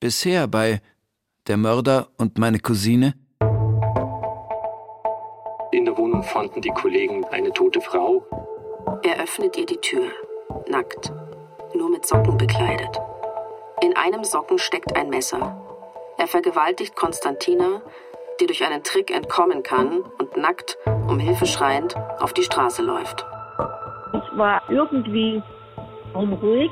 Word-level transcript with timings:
Bisher 0.00 0.46
bei 0.48 0.80
Der 1.46 1.58
Mörder 1.58 2.08
und 2.16 2.38
meine 2.38 2.58
Cousine. 2.58 3.12
In 5.72 5.84
der 5.84 5.94
Wohnung 5.98 6.22
fanden 6.22 6.62
die 6.62 6.70
Kollegen 6.70 7.22
eine 7.26 7.52
tote 7.52 7.82
Frau. 7.82 8.24
Er 9.02 9.22
öffnet 9.22 9.58
ihr 9.58 9.66
die 9.66 9.76
Tür, 9.76 10.06
nackt, 10.70 11.12
nur 11.74 11.90
mit 11.90 12.06
Socken 12.06 12.38
bekleidet. 12.38 12.98
In 13.82 13.94
einem 13.94 14.24
Socken 14.24 14.58
steckt 14.58 14.96
ein 14.96 15.10
Messer. 15.10 15.60
Er 16.16 16.28
vergewaltigt 16.28 16.96
Konstantina, 16.96 17.82
die 18.40 18.46
durch 18.46 18.64
einen 18.64 18.82
Trick 18.82 19.10
entkommen 19.10 19.62
kann 19.62 20.00
und 20.18 20.34
nackt, 20.34 20.78
um 21.08 21.18
Hilfe 21.18 21.44
schreiend, 21.44 21.94
auf 22.20 22.32
die 22.32 22.44
Straße 22.44 22.80
läuft. 22.80 23.26
Ich 24.14 24.38
war 24.38 24.62
irgendwie 24.70 25.42
unruhig 26.14 26.70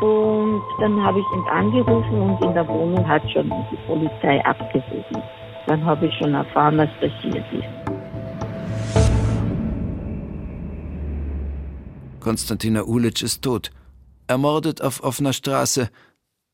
und 0.00 0.62
dann 0.80 1.02
habe 1.02 1.20
ich 1.20 1.26
ihn 1.34 1.48
angerufen 1.48 2.20
und 2.20 2.44
in 2.44 2.54
der 2.54 2.66
Wohnung 2.68 3.06
hat 3.06 3.22
schon 3.30 3.50
die 3.70 3.76
Polizei 3.86 4.44
abgehoben. 4.44 5.22
Dann 5.66 5.84
habe 5.84 6.06
ich 6.06 6.14
schon 6.18 6.34
erfahren, 6.34 6.78
was 6.78 6.88
passiert 7.00 7.44
ist. 7.52 7.88
Konstantina 12.20 12.82
Ulic 12.82 13.22
ist 13.22 13.42
tot. 13.42 13.70
Ermordet 14.26 14.82
auf 14.82 15.02
offener 15.02 15.32
Straße, 15.32 15.88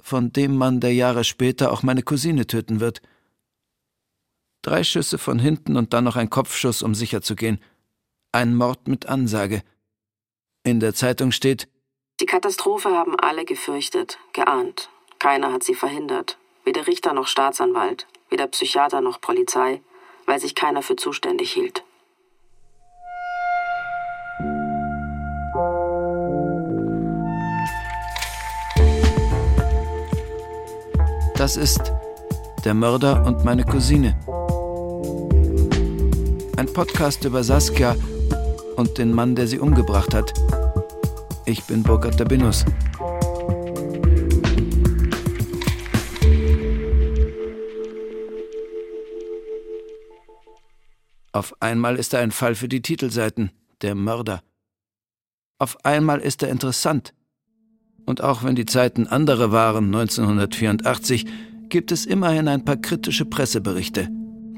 von 0.00 0.32
dem 0.32 0.56
Mann, 0.56 0.80
der 0.80 0.94
Jahre 0.94 1.24
später 1.24 1.72
auch 1.72 1.82
meine 1.82 2.02
Cousine 2.02 2.46
töten 2.46 2.78
wird. 2.78 3.00
Drei 4.62 4.84
Schüsse 4.84 5.18
von 5.18 5.38
hinten 5.38 5.76
und 5.76 5.92
dann 5.92 6.04
noch 6.04 6.16
ein 6.16 6.30
Kopfschuss, 6.30 6.82
um 6.82 6.94
sicher 6.94 7.22
zu 7.22 7.34
gehen. 7.34 7.58
Ein 8.32 8.54
Mord 8.54 8.86
mit 8.86 9.06
Ansage. 9.06 9.62
In 10.62 10.80
der 10.80 10.94
Zeitung 10.94 11.32
steht, 11.32 11.68
Die 12.20 12.26
Katastrophe 12.26 12.90
haben 12.90 13.18
alle 13.18 13.44
gefürchtet, 13.44 14.18
geahnt. 14.32 14.90
Keiner 15.18 15.52
hat 15.52 15.62
sie 15.64 15.74
verhindert. 15.74 16.38
Weder 16.64 16.86
Richter 16.86 17.12
noch 17.12 17.26
Staatsanwalt, 17.26 18.06
weder 18.30 18.46
Psychiater 18.46 19.00
noch 19.00 19.20
Polizei, 19.20 19.82
weil 20.26 20.40
sich 20.40 20.54
keiner 20.54 20.82
für 20.82 20.96
zuständig 20.96 21.52
hielt. 21.52 21.84
das 31.44 31.58
ist 31.58 31.92
Der 32.64 32.72
Mörder 32.72 33.22
und 33.26 33.44
meine 33.44 33.64
Cousine. 33.64 34.18
Ein 36.56 36.72
Podcast 36.72 37.22
über 37.26 37.44
Saskia 37.44 37.94
und 38.76 38.96
den 38.96 39.12
Mann, 39.12 39.34
der 39.34 39.46
sie 39.46 39.58
umgebracht 39.58 40.14
hat. 40.14 40.32
Ich 41.46 41.62
bin 41.64 41.82
Burkhard 41.82 42.18
Dabinus. 42.18 42.64
Auf 51.32 51.52
einmal 51.60 51.96
ist 51.96 52.14
er 52.14 52.20
ein 52.20 52.30
Fall 52.30 52.54
für 52.54 52.68
die 52.68 52.80
Titelseiten, 52.80 53.50
der 53.82 53.94
Mörder. 53.94 54.42
Auf 55.58 55.84
einmal 55.84 56.20
ist 56.20 56.42
er 56.42 56.48
interessant. 56.48 57.12
Und 58.06 58.22
auch 58.22 58.42
wenn 58.42 58.54
die 58.54 58.66
Zeiten 58.66 59.06
andere 59.06 59.52
waren, 59.52 59.86
1984, 59.86 61.26
gibt 61.68 61.92
es 61.92 62.06
immerhin 62.06 62.48
ein 62.48 62.64
paar 62.64 62.76
kritische 62.76 63.26
Presseberichte. 63.26 64.08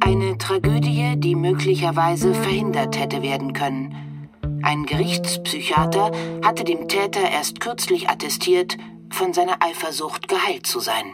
Eine 0.01 0.39
Tragödie, 0.39 1.15
die 1.17 1.35
möglicherweise 1.35 2.33
verhindert 2.33 2.97
hätte 2.97 3.23
werden 3.23 3.53
können. 3.53 4.16
Ein 4.67 4.85
Gerichtspsychiater 4.85 6.11
hatte 6.45 6.65
dem 6.65 6.89
Täter 6.89 7.21
erst 7.21 7.61
kürzlich 7.61 8.11
attestiert, 8.11 8.77
von 9.11 9.33
seiner 9.33 9.63
Eifersucht 9.63 10.27
geheilt 10.27 10.67
zu 10.67 10.81
sein. 10.81 11.05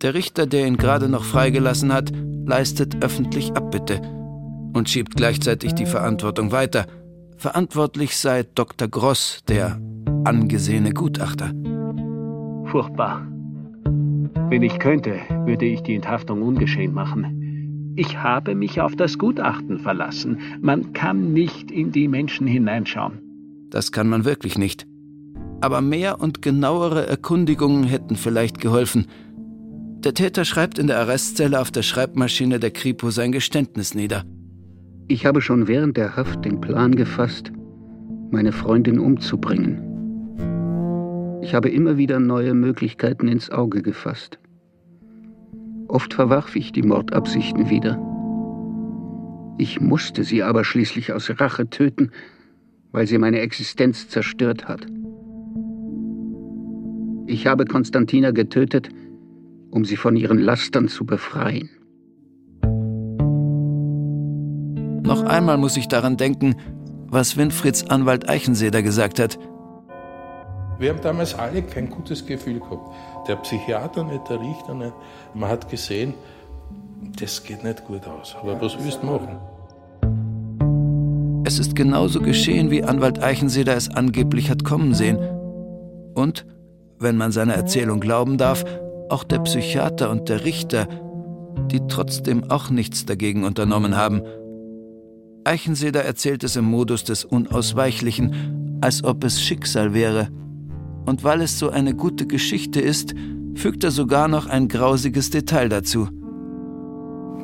Der 0.00 0.14
Richter, 0.14 0.46
der 0.46 0.66
ihn 0.66 0.78
gerade 0.78 1.10
noch 1.10 1.24
freigelassen 1.24 1.92
hat, 1.92 2.10
leistet 2.46 3.04
öffentlich 3.04 3.52
Abbitte 3.52 4.00
und 4.72 4.88
schiebt 4.88 5.14
gleichzeitig 5.14 5.74
die 5.74 5.84
Verantwortung 5.84 6.52
weiter. 6.52 6.86
Verantwortlich 7.36 8.16
sei 8.16 8.44
Dr. 8.44 8.88
Gross, 8.88 9.42
der 9.46 9.78
angesehene 10.24 10.94
Gutachter. 10.94 11.52
Furchtbar. 12.70 13.26
Wenn 14.48 14.62
ich 14.62 14.78
könnte, 14.78 15.20
würde 15.44 15.66
ich 15.66 15.82
die 15.82 15.96
Enthaftung 15.96 16.40
ungeschehen 16.40 16.94
machen. 16.94 17.41
Ich 17.94 18.16
habe 18.16 18.54
mich 18.54 18.80
auf 18.80 18.96
das 18.96 19.18
Gutachten 19.18 19.78
verlassen. 19.78 20.38
Man 20.60 20.92
kann 20.92 21.32
nicht 21.32 21.70
in 21.70 21.92
die 21.92 22.08
Menschen 22.08 22.46
hineinschauen. 22.46 23.18
Das 23.70 23.92
kann 23.92 24.08
man 24.08 24.24
wirklich 24.24 24.56
nicht. 24.56 24.86
Aber 25.60 25.80
mehr 25.80 26.20
und 26.20 26.42
genauere 26.42 27.06
Erkundigungen 27.06 27.84
hätten 27.84 28.16
vielleicht 28.16 28.60
geholfen. 28.60 29.06
Der 30.04 30.14
Täter 30.14 30.44
schreibt 30.44 30.78
in 30.78 30.88
der 30.88 30.98
Arrestzelle 30.98 31.60
auf 31.60 31.70
der 31.70 31.82
Schreibmaschine 31.82 32.58
der 32.58 32.70
Kripo 32.70 33.10
sein 33.10 33.30
Geständnis 33.30 33.94
nieder. 33.94 34.24
Ich 35.08 35.26
habe 35.26 35.40
schon 35.40 35.68
während 35.68 35.96
der 35.96 36.16
Haft 36.16 36.44
den 36.44 36.60
Plan 36.60 36.96
gefasst, 36.96 37.52
meine 38.30 38.52
Freundin 38.52 38.98
umzubringen. 38.98 39.80
Ich 41.42 41.54
habe 41.54 41.68
immer 41.68 41.98
wieder 41.98 42.18
neue 42.18 42.54
Möglichkeiten 42.54 43.28
ins 43.28 43.50
Auge 43.50 43.82
gefasst. 43.82 44.38
Oft 45.92 46.14
verwarf 46.14 46.56
ich 46.56 46.72
die 46.72 46.82
Mordabsichten 46.82 47.68
wieder. 47.68 48.00
Ich 49.58 49.78
musste 49.78 50.24
sie 50.24 50.42
aber 50.42 50.64
schließlich 50.64 51.12
aus 51.12 51.30
Rache 51.38 51.68
töten, 51.68 52.12
weil 52.92 53.06
sie 53.06 53.18
meine 53.18 53.40
Existenz 53.40 54.08
zerstört 54.08 54.68
hat. 54.68 54.86
Ich 57.26 57.46
habe 57.46 57.66
Konstantina 57.66 58.30
getötet, 58.30 58.88
um 59.70 59.84
sie 59.84 59.96
von 59.96 60.16
ihren 60.16 60.38
Lastern 60.38 60.88
zu 60.88 61.04
befreien. 61.04 61.68
Noch 65.04 65.24
einmal 65.24 65.58
muss 65.58 65.76
ich 65.76 65.88
daran 65.88 66.16
denken, 66.16 66.54
was 67.08 67.36
Winfrieds 67.36 67.90
Anwalt 67.90 68.30
Eichenseder 68.30 68.82
gesagt 68.82 69.20
hat. 69.20 69.38
Wir 70.82 70.90
haben 70.90 71.00
damals 71.00 71.36
alle 71.36 71.62
kein 71.62 71.88
gutes 71.88 72.26
Gefühl 72.26 72.58
gehabt. 72.58 72.90
Der 73.28 73.36
Psychiater 73.36 74.02
nicht, 74.02 74.28
der 74.28 74.40
Richter 74.40 74.74
nicht. 74.74 74.92
Man 75.32 75.48
hat 75.48 75.68
gesehen, 75.70 76.12
das 77.20 77.44
geht 77.44 77.62
nicht 77.62 77.84
gut 77.84 78.04
aus. 78.04 78.34
Aber 78.42 78.60
was 78.60 78.76
willst 78.82 79.00
du 79.00 79.06
machen? 79.06 79.38
Es 81.46 81.60
ist 81.60 81.76
genauso 81.76 82.20
geschehen, 82.20 82.72
wie 82.72 82.82
Anwalt 82.82 83.22
Eichenseder 83.22 83.76
es 83.76 83.90
angeblich 83.90 84.50
hat 84.50 84.64
kommen 84.64 84.92
sehen. 84.92 85.18
Und, 86.14 86.46
wenn 86.98 87.16
man 87.16 87.30
seiner 87.30 87.54
Erzählung 87.54 88.00
glauben 88.00 88.36
darf, 88.36 88.64
auch 89.08 89.22
der 89.22 89.38
Psychiater 89.38 90.10
und 90.10 90.28
der 90.28 90.44
Richter, 90.44 90.88
die 91.70 91.86
trotzdem 91.86 92.50
auch 92.50 92.70
nichts 92.70 93.06
dagegen 93.06 93.44
unternommen 93.44 93.96
haben. 93.96 94.22
Eichenseder 95.44 96.04
erzählt 96.04 96.42
es 96.42 96.56
im 96.56 96.64
Modus 96.64 97.04
des 97.04 97.24
Unausweichlichen, 97.24 98.78
als 98.80 99.04
ob 99.04 99.22
es 99.22 99.40
Schicksal 99.40 99.94
wäre. 99.94 100.26
Und 101.04 101.24
weil 101.24 101.40
es 101.42 101.58
so 101.58 101.70
eine 101.70 101.94
gute 101.94 102.26
Geschichte 102.26 102.80
ist, 102.80 103.14
fügt 103.54 103.84
er 103.84 103.90
sogar 103.90 104.28
noch 104.28 104.46
ein 104.46 104.68
grausiges 104.68 105.30
Detail 105.30 105.68
dazu. 105.68 106.08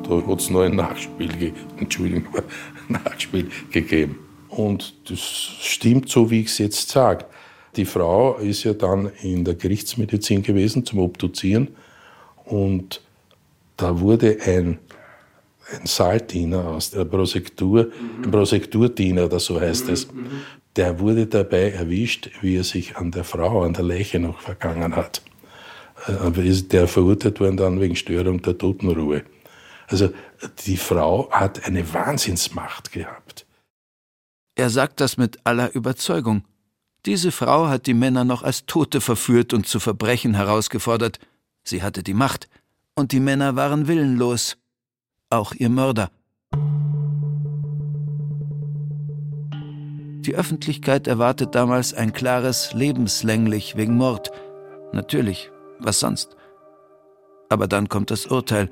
Da 0.03 0.25
hat 0.25 0.39
es 0.39 0.49
noch 0.49 0.61
ein 0.61 0.75
Nachspiel, 0.75 1.27
ge 1.27 1.51
Entschuldigung, 1.77 2.33
Nachspiel 2.87 3.49
gegeben. 3.71 4.17
Und 4.49 4.95
das 5.09 5.19
stimmt 5.19 6.09
so, 6.09 6.31
wie 6.31 6.41
ich 6.41 6.47
es 6.47 6.57
jetzt 6.57 6.89
sage. 6.89 7.25
Die 7.75 7.85
Frau 7.85 8.37
ist 8.37 8.63
ja 8.63 8.73
dann 8.73 9.11
in 9.21 9.45
der 9.45 9.53
Gerichtsmedizin 9.53 10.41
gewesen 10.41 10.85
zum 10.85 10.99
Obduzieren 10.99 11.69
und 12.45 13.01
da 13.77 13.99
wurde 13.99 14.39
ein, 14.43 14.79
ein 15.71 15.85
Saaltiener 15.85 16.67
aus 16.67 16.89
der 16.89 17.05
Prosektur, 17.05 17.91
ein 18.23 18.31
Prosekturdiener 18.31 19.25
oder 19.25 19.39
so 19.39 19.61
heißt 19.61 19.89
es, 19.89 20.07
der 20.79 20.97
wurde 21.01 21.27
dabei 21.27 21.71
erwischt, 21.71 22.29
wie 22.39 22.55
er 22.55 22.63
sich 22.63 22.95
an 22.95 23.11
der 23.11 23.25
Frau, 23.25 23.63
an 23.63 23.73
der 23.73 23.83
Leiche 23.83 24.17
noch 24.17 24.39
vergangen 24.39 24.95
hat. 24.95 25.21
Aber 26.05 26.41
ist 26.41 26.71
der 26.71 26.87
verurteilt 26.87 27.41
worden 27.41 27.57
dann 27.57 27.81
wegen 27.81 27.97
Störung 27.97 28.41
der 28.41 28.57
Totenruhe. 28.57 29.25
Also 29.87 30.11
die 30.65 30.77
Frau 30.77 31.29
hat 31.31 31.65
eine 31.65 31.93
Wahnsinnsmacht 31.93 32.93
gehabt. 32.93 33.45
Er 34.55 34.69
sagt 34.69 35.01
das 35.01 35.17
mit 35.17 35.39
aller 35.43 35.75
Überzeugung. 35.75 36.45
Diese 37.05 37.33
Frau 37.33 37.67
hat 37.67 37.85
die 37.85 37.93
Männer 37.93 38.23
noch 38.23 38.43
als 38.43 38.65
Tote 38.65 39.01
verführt 39.01 39.53
und 39.53 39.67
zu 39.67 39.81
Verbrechen 39.81 40.33
herausgefordert. 40.35 41.19
Sie 41.65 41.83
hatte 41.83 42.03
die 42.03 42.13
Macht, 42.13 42.47
und 42.95 43.11
die 43.11 43.19
Männer 43.19 43.57
waren 43.57 43.89
willenlos. 43.89 44.55
Auch 45.29 45.53
ihr 45.53 45.69
Mörder. 45.69 46.09
Die 50.21 50.35
Öffentlichkeit 50.35 51.07
erwartet 51.07 51.55
damals 51.55 51.93
ein 51.93 52.11
klares 52.11 52.73
lebenslänglich 52.73 53.77
wegen 53.77 53.95
Mord. 53.95 54.31
Natürlich, 54.91 55.49
was 55.79 56.01
sonst? 56.01 56.35
Aber 57.47 57.67
dann 57.67 57.87
kommt 57.87 58.11
das 58.11 58.25
Urteil. 58.25 58.69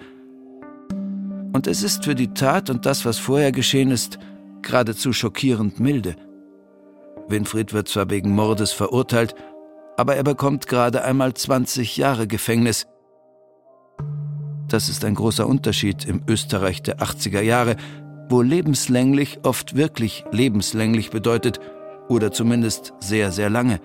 Und 1.54 1.68
es 1.68 1.84
ist 1.84 2.04
für 2.04 2.16
die 2.16 2.34
Tat 2.34 2.70
und 2.70 2.86
das, 2.86 3.06
was 3.06 3.18
vorher 3.18 3.54
geschehen 3.54 3.92
ist, 3.92 4.20
geradezu 4.62 5.14
schockierend 5.14 5.80
milde. 5.80 6.18
Winfried 7.30 7.72
wird 7.72 7.88
zwar 7.88 8.10
wegen 8.10 8.32
Mordes 8.32 8.74
verurteilt, 8.74 9.34
aber 9.96 10.16
er 10.18 10.24
bekommt 10.24 10.68
gerade 10.68 11.04
einmal 11.04 11.34
20 11.34 11.96
Jahre 11.96 12.28
Gefängnis. 12.28 12.88
Das 14.68 14.90
ist 14.90 15.06
ein 15.06 15.16
großer 15.16 15.48
Unterschied 15.48 16.06
im 16.06 16.24
Österreich 16.28 16.84
der 16.84 17.00
80er 17.00 17.42
Jahre, 17.42 17.78
wo 18.30 18.42
lebenslänglich 18.42 19.40
oft 19.44 19.76
wirklich 19.76 20.26
lebenslänglich 20.32 21.10
bedeutet 21.10 21.60
oder 22.10 22.32
zumindest 22.32 22.94
sehr, 23.00 23.32
sehr 23.32 23.50
lange. 23.50 23.80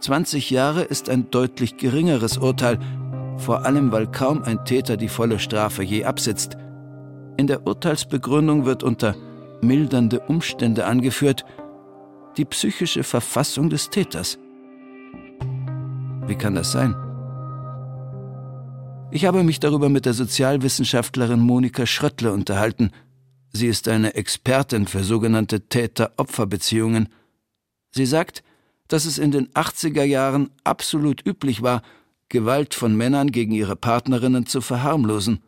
20 0.00 0.50
Jahre 0.50 0.82
ist 0.82 1.10
ein 1.10 1.30
deutlich 1.30 1.76
geringeres 1.76 2.38
Urteil, 2.38 2.78
vor 3.36 3.64
allem 3.64 3.92
weil 3.92 4.06
kaum 4.06 4.42
ein 4.42 4.64
Täter 4.64 4.96
die 4.96 5.08
volle 5.08 5.38
Strafe 5.38 5.82
je 5.82 6.04
absitzt. 6.04 6.56
In 7.36 7.46
der 7.46 7.66
Urteilsbegründung 7.66 8.64
wird 8.64 8.82
unter 8.82 9.14
mildernde 9.62 10.20
Umstände 10.20 10.86
angeführt 10.86 11.44
die 12.36 12.44
psychische 12.44 13.02
Verfassung 13.02 13.70
des 13.70 13.90
Täters. 13.90 14.38
Wie 16.26 16.36
kann 16.36 16.54
das 16.54 16.72
sein? 16.72 16.94
Ich 19.10 19.24
habe 19.24 19.42
mich 19.42 19.58
darüber 19.58 19.88
mit 19.88 20.06
der 20.06 20.14
Sozialwissenschaftlerin 20.14 21.40
Monika 21.40 21.84
Schröttle 21.84 22.32
unterhalten. 22.32 22.92
Sie 23.52 23.66
ist 23.66 23.88
eine 23.88 24.14
Expertin 24.14 24.86
für 24.86 25.02
sogenannte 25.02 25.68
Täter-Opfer-Beziehungen. 25.68 27.08
Sie 27.90 28.06
sagt, 28.06 28.44
dass 28.88 29.04
es 29.04 29.18
in 29.18 29.30
den 29.30 29.48
80er 29.48 30.04
Jahren 30.04 30.50
absolut 30.64 31.26
üblich 31.26 31.62
war, 31.62 31.82
Gewalt 32.28 32.74
von 32.74 32.96
Männern 32.96 33.32
gegen 33.32 33.52
ihre 33.52 33.76
Partnerinnen 33.76 34.46
zu 34.46 34.60
verharmlosen. 34.60 35.42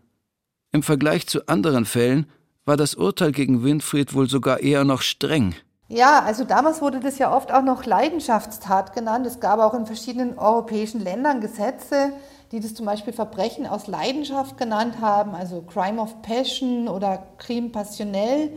Im 0.72 0.82
Vergleich 0.82 1.26
zu 1.26 1.46
anderen 1.46 1.84
Fällen 1.84 2.26
war 2.64 2.76
das 2.76 2.94
Urteil 2.94 3.32
gegen 3.32 3.62
Winfried 3.62 4.14
wohl 4.14 4.28
sogar 4.28 4.60
eher 4.60 4.84
noch 4.84 5.02
streng. 5.02 5.54
Ja, 5.88 6.20
also 6.20 6.44
damals 6.44 6.80
wurde 6.80 7.00
das 7.00 7.18
ja 7.18 7.34
oft 7.34 7.52
auch 7.52 7.62
noch 7.62 7.84
Leidenschaftstat 7.84 8.94
genannt. 8.94 9.26
Es 9.26 9.40
gab 9.40 9.60
auch 9.60 9.74
in 9.74 9.86
verschiedenen 9.86 10.38
europäischen 10.38 11.00
Ländern 11.00 11.40
Gesetze, 11.40 12.12
die 12.52 12.60
das 12.60 12.74
zum 12.74 12.84
Beispiel 12.84 13.14
Verbrechen 13.14 13.66
aus 13.66 13.86
Leidenschaft 13.86 14.58
genannt 14.58 15.00
haben, 15.00 15.34
also 15.34 15.62
Crime 15.62 16.00
of 16.00 16.20
Passion 16.20 16.86
oder 16.86 17.26
Crime 17.38 17.70
passionnel. 17.70 18.52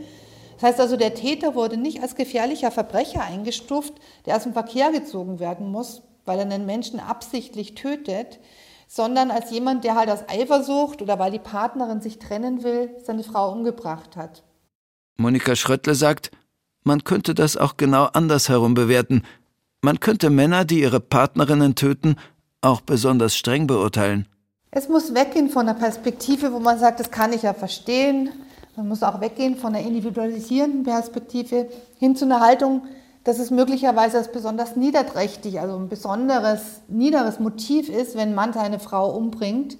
Das 0.56 0.70
heißt 0.70 0.80
also, 0.80 0.96
der 0.96 1.14
Täter 1.14 1.54
wurde 1.54 1.78
nicht 1.78 2.02
als 2.02 2.14
gefährlicher 2.14 2.70
Verbrecher 2.70 3.22
eingestuft, 3.22 3.94
der 4.26 4.36
aus 4.36 4.42
dem 4.42 4.52
Verkehr 4.52 4.92
gezogen 4.92 5.40
werden 5.40 5.70
muss, 5.70 6.02
weil 6.26 6.38
er 6.38 6.44
einen 6.44 6.66
Menschen 6.66 7.00
absichtlich 7.00 7.74
tötet, 7.74 8.38
sondern 8.86 9.30
als 9.30 9.50
jemand, 9.50 9.84
der 9.84 9.96
halt 9.96 10.10
aus 10.10 10.28
Eifersucht 10.28 11.00
oder 11.00 11.18
weil 11.18 11.32
die 11.32 11.38
Partnerin 11.38 12.00
sich 12.02 12.18
trennen 12.18 12.62
will, 12.62 12.90
seine 13.02 13.24
Frau 13.24 13.50
umgebracht 13.50 14.16
hat. 14.16 14.44
Monika 15.16 15.56
Schröttle 15.56 15.94
sagt, 15.94 16.30
man 16.84 17.02
könnte 17.02 17.34
das 17.34 17.56
auch 17.56 17.78
genau 17.78 18.04
andersherum 18.04 18.74
bewerten. 18.74 19.22
Man 19.80 20.00
könnte 20.00 20.30
Männer, 20.30 20.64
die 20.64 20.80
ihre 20.80 21.00
Partnerinnen 21.00 21.74
töten, 21.74 22.16
auch 22.66 22.80
besonders 22.80 23.36
streng 23.36 23.66
beurteilen. 23.66 24.26
Es 24.70 24.88
muss 24.88 25.14
weggehen 25.14 25.48
von 25.48 25.66
der 25.66 25.74
Perspektive, 25.74 26.52
wo 26.52 26.58
man 26.58 26.78
sagt, 26.78 27.00
das 27.00 27.10
kann 27.10 27.32
ich 27.32 27.42
ja 27.42 27.54
verstehen. 27.54 28.30
Man 28.76 28.88
muss 28.88 29.02
auch 29.02 29.20
weggehen 29.20 29.56
von 29.56 29.72
der 29.72 29.82
individualisierenden 29.82 30.82
Perspektive 30.82 31.68
hin 31.98 32.14
zu 32.14 32.26
einer 32.26 32.40
Haltung, 32.40 32.82
dass 33.24 33.38
es 33.38 33.50
möglicherweise 33.50 34.18
als 34.18 34.30
besonders 34.30 34.76
niederträchtig, 34.76 35.60
also 35.60 35.76
ein 35.76 35.88
besonderes, 35.88 36.82
niederes 36.88 37.40
Motiv 37.40 37.88
ist, 37.88 38.16
wenn 38.16 38.34
man 38.34 38.52
seine 38.52 38.78
Frau 38.78 39.16
umbringt. 39.16 39.78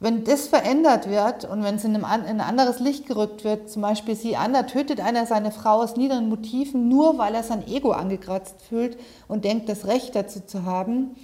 Wenn 0.00 0.24
das 0.24 0.48
verändert 0.48 1.08
wird 1.08 1.44
und 1.44 1.62
wenn 1.62 1.76
es 1.76 1.84
in, 1.84 1.94
einem, 1.94 2.24
in 2.24 2.40
ein 2.40 2.40
anderes 2.40 2.80
Licht 2.80 3.06
gerückt 3.06 3.44
wird, 3.44 3.70
zum 3.70 3.82
Beispiel 3.82 4.16
sie 4.16 4.36
an, 4.36 4.52
da 4.52 4.64
tötet 4.64 5.00
einer 5.00 5.26
seine 5.26 5.52
Frau 5.52 5.82
aus 5.82 5.96
niederen 5.96 6.28
Motiven, 6.28 6.88
nur 6.88 7.18
weil 7.18 7.34
er 7.34 7.44
sein 7.44 7.64
Ego 7.68 7.92
angekratzt 7.92 8.56
fühlt 8.68 8.96
und 9.28 9.44
denkt, 9.44 9.68
das 9.68 9.86
Recht 9.86 10.16
dazu 10.16 10.40
zu 10.40 10.64
haben, 10.64 11.14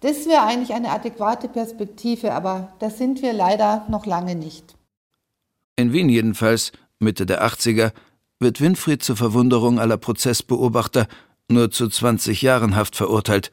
das 0.00 0.26
wäre 0.26 0.42
eigentlich 0.42 0.74
eine 0.74 0.90
adäquate 0.90 1.48
Perspektive, 1.48 2.32
aber 2.32 2.72
da 2.78 2.90
sind 2.90 3.22
wir 3.22 3.32
leider 3.32 3.86
noch 3.88 4.06
lange 4.06 4.34
nicht. 4.34 4.76
In 5.76 5.92
Wien 5.92 6.08
jedenfalls, 6.08 6.72
Mitte 6.98 7.26
der 7.26 7.46
80er, 7.46 7.92
wird 8.38 8.60
Winfried 8.60 9.02
zur 9.02 9.16
Verwunderung 9.16 9.78
aller 9.78 9.96
Prozessbeobachter 9.96 11.06
nur 11.48 11.70
zu 11.70 11.88
20 11.88 12.42
Jahren 12.42 12.76
Haft 12.76 12.96
verurteilt. 12.96 13.50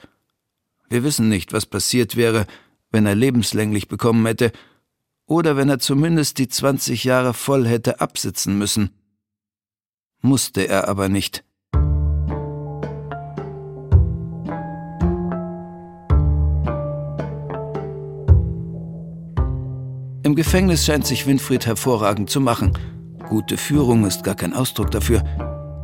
Wir 0.90 1.04
wissen 1.04 1.30
nicht, 1.30 1.54
was 1.54 1.66
passiert 1.66 2.16
wäre, 2.16 2.46
wenn 2.92 3.06
er 3.06 3.16
lebenslänglich 3.16 3.88
bekommen 3.88 4.26
hätte, 4.26 4.52
oder 5.26 5.56
wenn 5.56 5.70
er 5.70 5.80
zumindest 5.80 6.38
die 6.38 6.48
20 6.48 7.04
Jahre 7.04 7.34
voll 7.34 7.66
hätte 7.66 8.02
absitzen 8.02 8.58
müssen. 8.58 8.92
Musste 10.22 10.68
er 10.68 10.88
aber 10.88 11.10
nicht. 11.10 11.44
Im 20.34 20.38
Gefängnis 20.38 20.84
scheint 20.84 21.06
sich 21.06 21.28
Winfried 21.28 21.68
hervorragend 21.68 22.28
zu 22.32 22.42
machen– 22.42 22.74
Gute 23.30 23.58
Führung 23.58 24.06
ist 24.06 24.24
gar 24.24 24.36
kein 24.36 24.54
Ausdruck 24.54 24.92
dafür. 24.92 25.24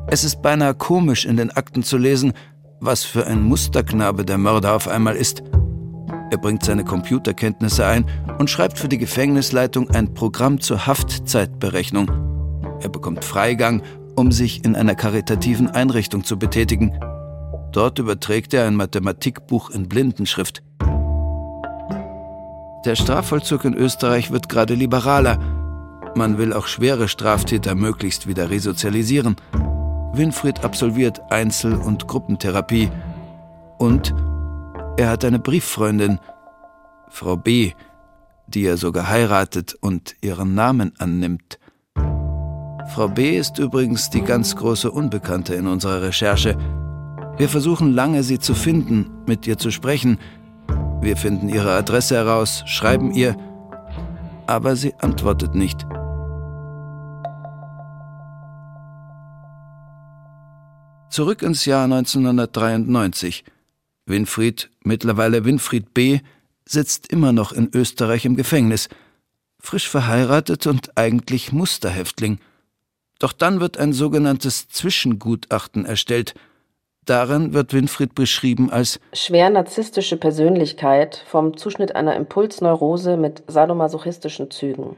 Es 0.07 0.24
ist 0.24 0.42
beinahe 0.42 0.75
komisch 0.75 1.25
in 1.25 1.38
den 1.38 1.51
Akten 1.51 1.84
zu 1.84 1.98
lesen, 1.98 2.34
was 2.80 3.04
für 3.04 3.25
ein 3.25 3.42
Musterknabe 3.42 4.25
der 4.25 4.38
Mörder 4.38 4.75
auf 4.75 4.88
einmal 4.88 5.16
ist. 5.16 5.42
Er 6.30 6.38
bringt 6.38 6.63
seine 6.63 6.84
Computerkenntnisse 6.84 7.86
ein 7.86 8.06
und 8.38 8.50
schreibt 8.50 8.78
für 8.78 8.88
die 8.88 8.98
Gefängnisleitung 8.98 9.90
ein 9.90 10.13
Programm 10.13 10.60
zur 10.60 10.86
Haftzeitberechnung. 10.86 12.12
Er 12.81 12.90
bekommt 12.90 13.25
Freigang, 13.25 13.81
um 14.16 14.31
sich 14.31 14.63
in 14.63 14.75
einer 14.75 14.96
karitativen 14.96 15.69
Einrichtung 15.69 16.24
zu 16.24 16.38
betätigen. 16.38 17.00
Dort 17.72 18.00
überträgt 18.00 18.54
er 18.54 18.68
ein 18.68 18.75
Mathematikbuch 18.75 19.72
in 19.72 19.88
Blindenschrift. 19.90 20.62
Der 22.86 22.96
Strafvollzug 22.96 23.66
in 23.66 23.74
Österreich 23.74 24.31
wird 24.31 24.50
gerade 24.50 24.74
liberaler 24.74 25.38
man 26.16 26.38
will 26.38 26.54
auch 26.54 26.68
schwere 26.68 27.08
Straftäter 27.08 27.76
möglichst 27.76 28.28
wieder 28.28 28.50
resozialisieren. 28.50 29.36
Winfried 30.14 30.64
absolviert 30.64 31.22
Einzel- 31.31 31.76
und 31.76 32.08
Gruppentherapie. 32.08 32.90
Und 33.78 34.14
er 34.98 35.10
hat 35.10 35.24
eine 35.24 35.40
Brieffreundin, 35.40 36.20
Frau 37.10 37.38
B., 37.38 37.72
die 38.48 38.66
er 38.66 38.78
sogar 38.78 39.08
heiratet 39.08 39.75
und 39.80 40.16
ihren 40.22 40.56
Namen 40.56 40.94
annimmt. 40.98 41.60
Frau 42.94 43.08
B. 43.08 43.38
ist 43.38 43.60
übrigens 43.60 44.10
die 44.10 44.22
ganz 44.22 44.56
große 44.56 44.90
Unbekannte 44.90 45.54
in 45.54 45.68
unserer 45.68 46.02
Recherche. 46.02 46.58
Wir 47.38 47.48
versuchen 47.48 47.94
lange, 47.94 48.24
sie 48.24 48.40
zu 48.40 48.56
finden, 48.56 49.12
mit 49.28 49.46
ihr 49.46 49.60
zu 49.60 49.70
sprechen. 49.70 50.18
Wir 51.01 51.16
finden 51.16 51.50
ihre 51.50 51.74
Adresse 51.74 52.16
heraus, 52.16 52.63
schreiben 52.66 53.12
ihr, 53.12 53.38
aber 54.48 54.75
sie 54.75 54.94
antwortet 54.96 55.56
nicht. 55.56 55.86
Zurück 61.10 61.41
ins 61.41 61.65
Jahr 61.65 61.86
1993. 61.86 63.44
Winfried, 64.06 64.70
mittlerweile 64.84 65.46
Winfried 65.46 65.94
B., 65.94 66.20
sitzt 66.65 67.08
immer 67.12 67.32
noch 67.32 67.51
in 67.51 67.70
Österreich 67.74 68.25
im 68.25 68.36
Gefängnis, 68.36 68.89
frisch 69.60 69.89
verheiratet 69.89 70.68
und 70.68 70.98
eigentlich 70.98 71.51
Musterhäftling. 71.51 72.39
Doch 73.20 73.34
dann 73.34 73.60
wird 73.60 73.77
ein 73.77 73.91
sogenanntes 73.91 74.70
Zwischengutachten 74.70 75.86
erstellt. 75.86 76.36
Darin 77.10 77.54
wird 77.56 77.74
Winfried 77.74 78.13
beschrieben 78.13 78.70
als 78.70 79.00
schwer 79.13 79.50
narzisstische 79.50 80.16
Persönlichkeit 80.16 81.24
vom 81.25 81.58
Zuschnitt 81.58 81.96
einer 81.96 82.16
Impulsneurose 82.16 83.18
mit 83.18 83.42
sadomasochistischen 83.48 84.51
Zügen. 84.51 84.96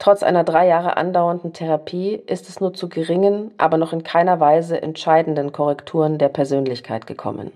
Trotz 0.00 0.24
einer 0.24 0.42
drei 0.42 0.66
Jahre 0.66 0.96
andauernden 0.96 1.52
Therapie 1.52 2.20
ist 2.26 2.48
es 2.48 2.58
nur 2.58 2.74
zu 2.74 2.88
geringen, 2.88 3.52
aber 3.56 3.76
noch 3.76 3.92
in 3.92 4.02
keiner 4.02 4.40
Weise 4.40 4.82
entscheidenden 4.82 5.52
Korrekturen 5.52 6.18
der 6.18 6.28
Persönlichkeit 6.28 7.06
gekommen. 7.06 7.52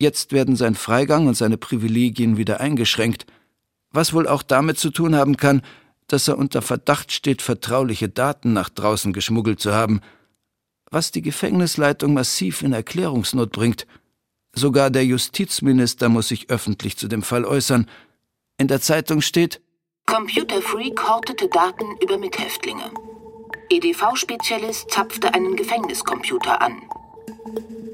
Jetzt 0.00 0.32
werden 0.32 0.56
sein 0.56 0.74
Freigang 0.74 1.28
und 1.28 1.36
seine 1.36 1.56
Privilegien 1.56 2.36
wieder 2.36 2.60
eingeschränkt, 2.60 3.26
was 3.92 4.12
wohl 4.12 4.26
auch 4.26 4.42
damit 4.42 4.80
zu 4.80 4.90
tun 4.90 5.14
haben 5.14 5.36
kann, 5.36 5.62
dass 6.08 6.26
er 6.26 6.36
unter 6.36 6.62
Verdacht 6.62 7.12
steht, 7.12 7.42
vertrauliche 7.42 8.08
Daten 8.08 8.52
nach 8.52 8.70
draußen 8.70 9.12
geschmuggelt 9.12 9.60
zu 9.60 9.72
haben, 9.72 10.00
was 10.90 11.10
die 11.10 11.22
Gefängnisleitung 11.22 12.14
massiv 12.14 12.62
in 12.62 12.72
Erklärungsnot 12.72 13.52
bringt. 13.52 13.86
Sogar 14.54 14.90
der 14.90 15.04
Justizminister 15.04 16.08
muss 16.08 16.28
sich 16.28 16.50
öffentlich 16.50 16.96
zu 16.96 17.08
dem 17.08 17.22
Fall 17.22 17.44
äußern. 17.44 17.88
In 18.58 18.68
der 18.68 18.80
Zeitung 18.80 19.20
steht, 19.20 19.60
Computer 20.06 20.62
Freak 20.62 21.06
hortete 21.08 21.48
Daten 21.48 21.96
über 22.00 22.16
Mithäftlinge. 22.16 22.90
EDV-Spezialist 23.70 24.90
zapfte 24.90 25.34
einen 25.34 25.56
Gefängniscomputer 25.56 26.62
an. 26.62 26.80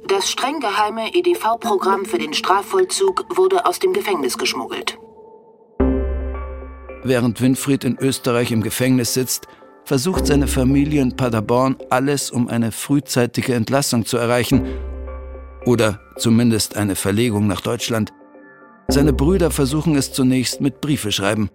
Das 0.06 0.30
streng 0.30 0.60
geheime 0.60 1.14
EDV-Programm 1.14 2.04
für 2.04 2.18
den 2.18 2.34
Strafvollzug 2.34 3.24
wurde 3.34 3.64
aus 3.64 3.78
dem 3.78 3.94
Gefängnis 3.94 4.36
geschmuggelt. 4.36 4.98
Während 7.02 7.40
Winfried 7.40 7.84
in 7.84 7.98
Österreich 7.98 8.52
im 8.52 8.62
Gefängnis 8.62 9.14
sitzt, 9.14 9.48
versucht 9.84 10.26
seine 10.26 10.46
Familie 10.46 11.02
in 11.02 11.16
Paderborn 11.16 11.76
alles, 11.90 12.30
um 12.30 12.48
eine 12.48 12.72
frühzeitige 12.72 13.54
Entlassung 13.54 14.04
zu 14.04 14.16
erreichen. 14.16 14.64
Oder 15.64 16.00
zumindest 16.16 16.76
eine 16.76 16.96
Verlegung 16.96 17.46
nach 17.46 17.60
Deutschland. 17.60 18.12
Seine 18.88 19.12
Brüder 19.12 19.50
versuchen 19.50 19.96
es 19.96 20.12
zunächst 20.12 20.60
mit 20.60 20.80
Briefeschreiben. 20.80 21.50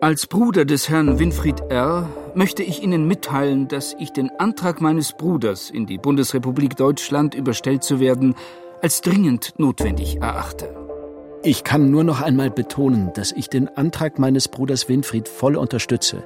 Als 0.00 0.26
Bruder 0.26 0.64
des 0.64 0.88
Herrn 0.88 1.18
Winfried 1.18 1.60
R. 1.70 2.08
möchte 2.34 2.62
ich 2.62 2.82
Ihnen 2.82 3.06
mitteilen, 3.06 3.68
dass 3.68 3.94
ich 3.98 4.10
den 4.10 4.30
Antrag 4.38 4.80
meines 4.80 5.12
Bruders, 5.12 5.70
in 5.70 5.86
die 5.86 5.98
Bundesrepublik 5.98 6.76
Deutschland 6.76 7.34
überstellt 7.34 7.84
zu 7.84 8.00
werden, 8.00 8.34
als 8.82 9.00
dringend 9.00 9.54
notwendig 9.56 10.20
erachte. 10.20 10.74
Ich 11.42 11.62
kann 11.62 11.90
nur 11.90 12.04
noch 12.04 12.20
einmal 12.20 12.50
betonen, 12.50 13.12
dass 13.14 13.30
ich 13.30 13.48
den 13.48 13.68
Antrag 13.76 14.18
meines 14.18 14.48
Bruders 14.48 14.88
Winfried 14.88 15.28
voll 15.28 15.56
unterstütze. 15.56 16.24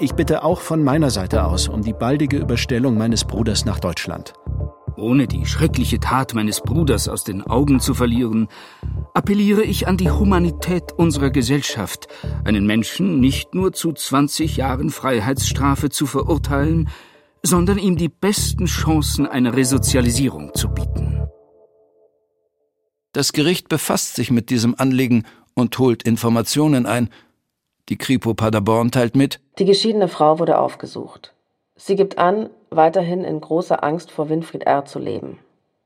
Ich 0.00 0.14
bitte 0.14 0.42
auch 0.42 0.60
von 0.60 0.82
meiner 0.82 1.10
Seite 1.10 1.44
aus 1.44 1.68
um 1.68 1.82
die 1.82 1.92
baldige 1.92 2.36
Überstellung 2.38 2.98
meines 2.98 3.24
Bruders 3.24 3.64
nach 3.64 3.78
Deutschland. 3.78 4.32
Ohne 4.96 5.28
die 5.28 5.46
schreckliche 5.46 6.00
Tat 6.00 6.34
meines 6.34 6.60
Bruders 6.60 7.08
aus 7.08 7.22
den 7.22 7.42
Augen 7.42 7.78
zu 7.78 7.94
verlieren, 7.94 8.48
appelliere 9.12 9.62
ich 9.62 9.86
an 9.86 9.96
die 9.96 10.10
Humanität 10.10 10.90
unserer 10.92 11.30
Gesellschaft, 11.30 12.08
einen 12.42 12.66
Menschen 12.66 13.20
nicht 13.20 13.54
nur 13.54 13.72
zu 13.72 13.92
20 13.92 14.56
Jahren 14.56 14.90
Freiheitsstrafe 14.90 15.90
zu 15.90 16.06
verurteilen, 16.06 16.88
sondern 17.44 17.78
ihm 17.78 17.96
die 17.96 18.08
besten 18.08 18.66
Chancen 18.66 19.26
einer 19.26 19.54
Resozialisierung 19.54 20.54
zu 20.54 20.70
bieten. 20.70 21.22
Das 23.12 23.32
Gericht 23.32 23.68
befasst 23.68 24.16
sich 24.16 24.32
mit 24.32 24.50
diesem 24.50 24.74
Anliegen 24.76 25.24
und 25.54 25.78
holt 25.78 26.02
Informationen 26.02 26.84
ein. 26.84 27.10
Die 27.88 27.98
Kripo 27.98 28.34
Paderborn 28.34 28.90
teilt 28.90 29.14
mit, 29.14 29.40
die 29.58 29.66
geschiedene 29.66 30.08
Frau 30.08 30.38
wurde 30.38 30.58
aufgesucht. 30.58 31.34
Sie 31.76 31.96
gibt 31.96 32.18
an, 32.18 32.50
weiterhin 32.70 33.24
in 33.24 33.40
großer 33.40 33.84
Angst 33.84 34.10
vor 34.10 34.28
Winfried 34.28 34.62
R. 34.62 34.84
zu 34.84 34.98
leben. 34.98 35.38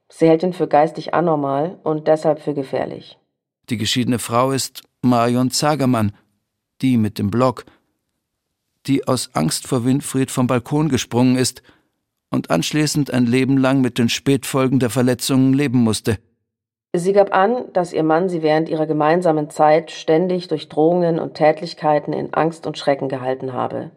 Sie 0.09 0.29
hält 0.29 0.43
ihn 0.43 0.53
für 0.53 0.69
geistig 0.69 1.13
anormal 1.13 1.79
und 1.83 2.07
deshalb 2.07 2.41
für 2.41 2.55
gefährlich. 2.55 3.19
Die 3.69 3.77
geschiedene 3.77 4.19
Frau 4.19 4.53
ist 4.53 4.83
Marion 5.03 5.51
Zagermann, 5.51 6.13
die 6.81 6.97
mit 6.97 7.19
dem 7.19 7.31
Blog, 7.31 7.65
die 8.87 9.07
aus 9.07 9.31
Angst 9.35 9.67
vor 9.67 9.85
Winfried 9.85 10.31
vom 10.31 10.47
Balkon 10.47 10.89
gesprungen 10.89 11.37
ist 11.37 11.63
und 12.31 12.51
anschließend 12.51 13.13
ein 13.13 13.27
Leben 13.27 13.59
lang 13.59 13.81
mit 13.81 13.99
den 13.99 14.09
Spätfolgen 14.09 14.79
der 14.79 14.91
Verletzungen 14.91 15.53
leben 15.53 15.79
musste. 15.79 16.19
Sie 16.95 17.13
gab 17.13 17.35
an, 17.35 17.67
dass 17.75 17.93
ihr 17.93 18.03
Mann 18.03 18.31
sie 18.31 18.43
während 18.43 18.69
ihrer 18.69 18.87
gemeinsamen 18.87 19.51
Zeit 19.51 19.91
ständig 19.91 20.49
durch 20.49 20.71
Drohungen 20.71 21.19
und 21.19 21.35
Tätlichkeiten 21.35 22.15
in 22.15 22.33
Angst 22.33 22.67
und 22.67 22.79
Schrecken 22.79 23.09
gehalten 23.09 23.53
habe. 23.53 23.91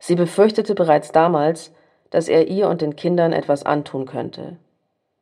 Sie 0.00 0.16
befürchtete 0.16 0.74
bereits 0.74 1.12
damals, 1.12 1.72
dass 2.10 2.28
er 2.28 2.48
ihr 2.48 2.68
und 2.68 2.82
den 2.82 2.96
Kindern 2.96 3.32
etwas 3.32 3.64
antun 3.64 4.06
könnte. 4.06 4.56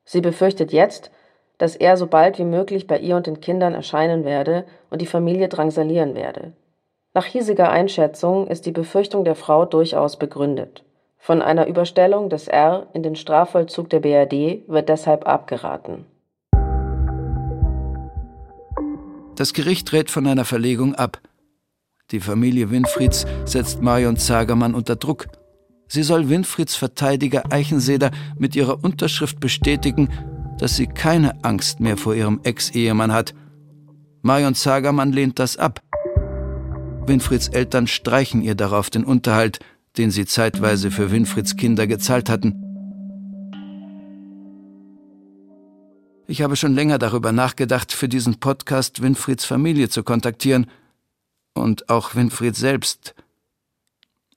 Sie 0.05 0.23
befürchtet 0.23 0.73
jetzt, 0.73 1.11
dass 1.59 1.77
er 1.77 1.97
so 1.97 2.07
bald 2.07 2.39
wie 2.39 2.45
möglich 2.45 2.87
bei 2.87 2.99
ihr 2.99 3.17
und 3.17 3.27
den 3.27 3.41
Kindern 3.41 3.75
erscheinen 3.75 4.25
werde 4.25 4.65
und 4.91 5.03
die 5.03 5.07
Familie 5.07 5.49
drangsalieren 5.49 6.15
werde. 6.15 6.53
Nach 7.15 7.27
hiesiger 7.27 7.71
Einschätzung 7.71 8.47
ist 8.47 8.65
die 8.65 8.73
Befürchtung 8.73 9.25
der 9.25 9.35
Frau 9.35 9.67
durchaus 9.67 10.19
begründet. 10.19 10.83
Von 11.19 11.43
einer 11.43 11.67
Überstellung 11.67 12.31
des 12.31 12.49
R 12.49 12.87
in 12.95 13.03
den 13.03 13.17
Strafvollzug 13.17 13.91
der 13.91 14.01
BRD 14.01 14.67
wird 14.67 14.89
deshalb 14.89 15.29
abgeraten. 15.29 16.07
Das 19.43 19.55
Gericht 19.55 19.93
rät 19.93 20.09
von 20.09 20.29
einer 20.29 20.45
Verlegung 20.45 20.95
ab. 20.95 21.21
Die 22.13 22.21
Familie 22.21 22.71
Winfrieds 22.71 23.27
setzt 23.45 23.83
Marion 23.83 24.17
Zagermann 24.17 24.73
unter 24.73 24.95
Druck. 24.95 25.27
Sie 25.89 26.05
soll 26.05 26.29
Winfrieds 26.29 26.77
Verteidiger 26.77 27.43
Eichenseder 27.51 28.13
mit 28.39 28.55
ihrer 28.55 28.85
Unterschrift 28.85 29.41
bestätigen, 29.41 30.11
dass 30.61 30.77
sie 30.77 30.87
keine 30.87 31.43
Angst 31.43 31.81
mehr 31.81 31.97
vor 31.97 32.15
ihrem 32.15 32.39
Ex-Ehemann 32.45 33.13
hat. 33.13 33.35
Marion 34.21 34.55
Zagermann 34.55 35.11
lehnt 35.11 35.41
das 35.41 35.57
ab. 35.57 35.83
Winfrieds 37.09 37.49
Eltern 37.49 37.89
streichen 37.89 38.43
ihr 38.43 38.55
darauf 38.55 38.91
den 38.91 39.03
Unterhalt, 39.03 39.59
den 39.99 40.13
sie 40.13 40.25
zeitweise 40.25 40.93
für 40.93 41.11
Winfrieds 41.11 41.57
Kinder 41.57 41.89
gezahlt 41.89 42.31
hatten. 42.31 42.62
Ich 46.33 46.41
habe 46.41 46.57
schon 46.57 46.75
länger 46.75 46.99
darüber 46.99 47.31
nachgedacht, 47.31 47.93
für 47.93 48.09
diesen 48.09 48.41
Podcast 48.41 49.03
Winfrieds 49.03 49.45
Familie 49.45 49.91
zu 49.91 50.03
kontaktieren 50.03 50.65
und 51.53 51.91
auch 51.91 52.15
Winfried 52.15 52.57
selbst. 52.57 53.15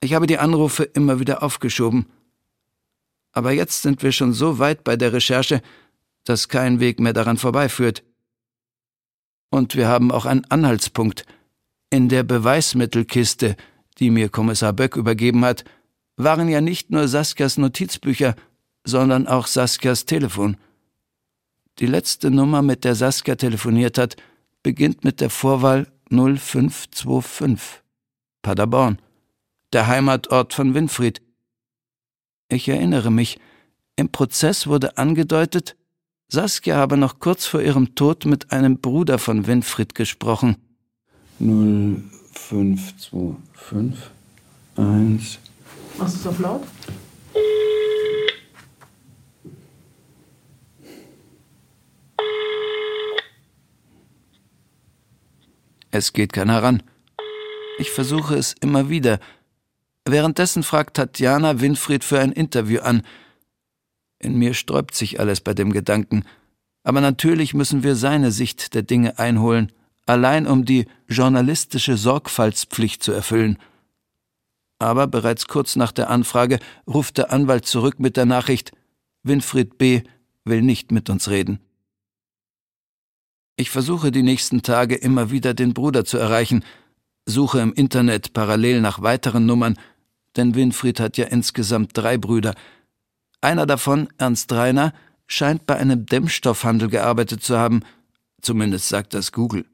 Ich 0.02 0.12
habe 0.12 0.26
die 0.26 0.36
Anrufe 0.36 0.82
immer 0.82 1.20
wieder 1.20 1.42
aufgeschoben. 1.42 2.04
Aber 3.32 3.52
jetzt 3.52 3.80
sind 3.80 4.02
wir 4.02 4.12
schon 4.12 4.34
so 4.34 4.58
weit 4.58 4.84
bei 4.84 4.96
der 4.98 5.14
Recherche, 5.14 5.62
dass 6.24 6.50
kein 6.50 6.80
Weg 6.80 7.00
mehr 7.00 7.14
daran 7.14 7.38
vorbeiführt. 7.38 8.04
Und 9.48 9.74
wir 9.74 9.88
haben 9.88 10.12
auch 10.12 10.26
einen 10.26 10.44
Anhaltspunkt. 10.50 11.24
In 11.88 12.10
der 12.10 12.24
Beweismittelkiste, 12.24 13.56
die 13.96 14.10
mir 14.10 14.28
Kommissar 14.28 14.74
Böck 14.74 14.96
übergeben 14.96 15.46
hat, 15.46 15.64
waren 16.18 16.50
ja 16.50 16.60
nicht 16.60 16.90
nur 16.90 17.08
Saskias 17.08 17.56
Notizbücher, 17.56 18.36
sondern 18.84 19.26
auch 19.26 19.46
Saskias 19.46 20.04
Telefon. 20.04 20.58
Die 21.78 21.86
letzte 21.86 22.30
Nummer, 22.30 22.62
mit 22.62 22.84
der 22.84 22.94
Saskia 22.94 23.34
telefoniert 23.34 23.98
hat, 23.98 24.16
beginnt 24.62 25.04
mit 25.04 25.20
der 25.20 25.30
Vorwahl 25.30 25.86
0525. 26.10 27.82
Paderborn, 28.42 28.98
der 29.72 29.86
Heimatort 29.86 30.54
von 30.54 30.74
Winfried. 30.74 31.22
Ich 32.48 32.68
erinnere 32.68 33.10
mich, 33.10 33.38
im 33.96 34.10
Prozess 34.10 34.66
wurde 34.66 34.98
angedeutet, 34.98 35.76
Saskia 36.28 36.76
habe 36.76 36.96
noch 36.96 37.20
kurz 37.20 37.46
vor 37.46 37.60
ihrem 37.60 37.94
Tod 37.94 38.24
mit 38.24 38.50
einem 38.52 38.78
Bruder 38.78 39.18
von 39.18 39.46
Winfried 39.46 39.94
gesprochen. 39.94 40.56
0525 41.38 44.10
1 44.76 45.38
Machst 45.98 46.16
du 46.16 46.20
es 46.20 46.26
auf 46.26 46.38
laut? 46.38 46.62
Es 55.90 56.12
geht 56.12 56.32
keiner 56.32 56.62
ran. 56.62 56.82
Ich 57.78 57.90
versuche 57.90 58.34
es 58.36 58.54
immer 58.60 58.88
wieder. 58.88 59.18
Währenddessen 60.04 60.62
fragt 60.62 60.96
Tatjana 60.96 61.60
Winfried 61.60 62.04
für 62.04 62.20
ein 62.20 62.32
Interview 62.32 62.80
an. 62.80 63.02
In 64.18 64.36
mir 64.36 64.54
sträubt 64.54 64.94
sich 64.94 65.20
alles 65.20 65.40
bei 65.40 65.54
dem 65.54 65.72
Gedanken. 65.72 66.24
Aber 66.84 67.00
natürlich 67.00 67.54
müssen 67.54 67.82
wir 67.82 67.96
seine 67.96 68.30
Sicht 68.30 68.74
der 68.74 68.82
Dinge 68.82 69.18
einholen, 69.18 69.72
allein 70.06 70.46
um 70.46 70.64
die 70.64 70.86
journalistische 71.08 71.96
Sorgfaltspflicht 71.96 73.02
zu 73.02 73.12
erfüllen. 73.12 73.58
Aber 74.78 75.06
bereits 75.06 75.48
kurz 75.48 75.76
nach 75.76 75.92
der 75.92 76.10
Anfrage 76.10 76.60
ruft 76.86 77.18
der 77.18 77.32
Anwalt 77.32 77.66
zurück 77.66 77.98
mit 77.98 78.16
der 78.16 78.26
Nachricht, 78.26 78.72
Winfried 79.22 79.78
B. 79.78 80.02
will 80.44 80.62
nicht 80.62 80.92
mit 80.92 81.10
uns 81.10 81.28
reden. 81.28 81.58
Ich 83.58 83.70
versuche 83.70 84.12
die 84.12 84.22
nächsten 84.22 84.60
Tage 84.60 84.96
immer 84.96 85.30
wieder 85.30 85.54
den 85.54 85.72
Bruder 85.72 86.04
zu 86.04 86.18
erreichen, 86.18 86.62
suche 87.24 87.60
im 87.60 87.72
Internet 87.72 88.34
parallel 88.34 88.82
nach 88.82 89.00
weiteren 89.00 89.46
Nummern, 89.46 89.78
denn 90.36 90.54
Winfried 90.54 91.00
hat 91.00 91.16
ja 91.16 91.24
insgesamt 91.24 91.92
drei 91.94 92.18
Brüder. 92.18 92.54
Einer 93.40 93.64
davon, 93.64 94.08
Ernst 94.18 94.52
Reiner, 94.52 94.92
scheint 95.26 95.66
bei 95.66 95.76
einem 95.76 96.04
Dämmstoffhandel 96.04 96.90
gearbeitet 96.90 97.42
zu 97.42 97.58
haben, 97.58 97.80
zumindest 98.42 98.90
sagt 98.90 99.14
das 99.14 99.32
Google. 99.32 99.64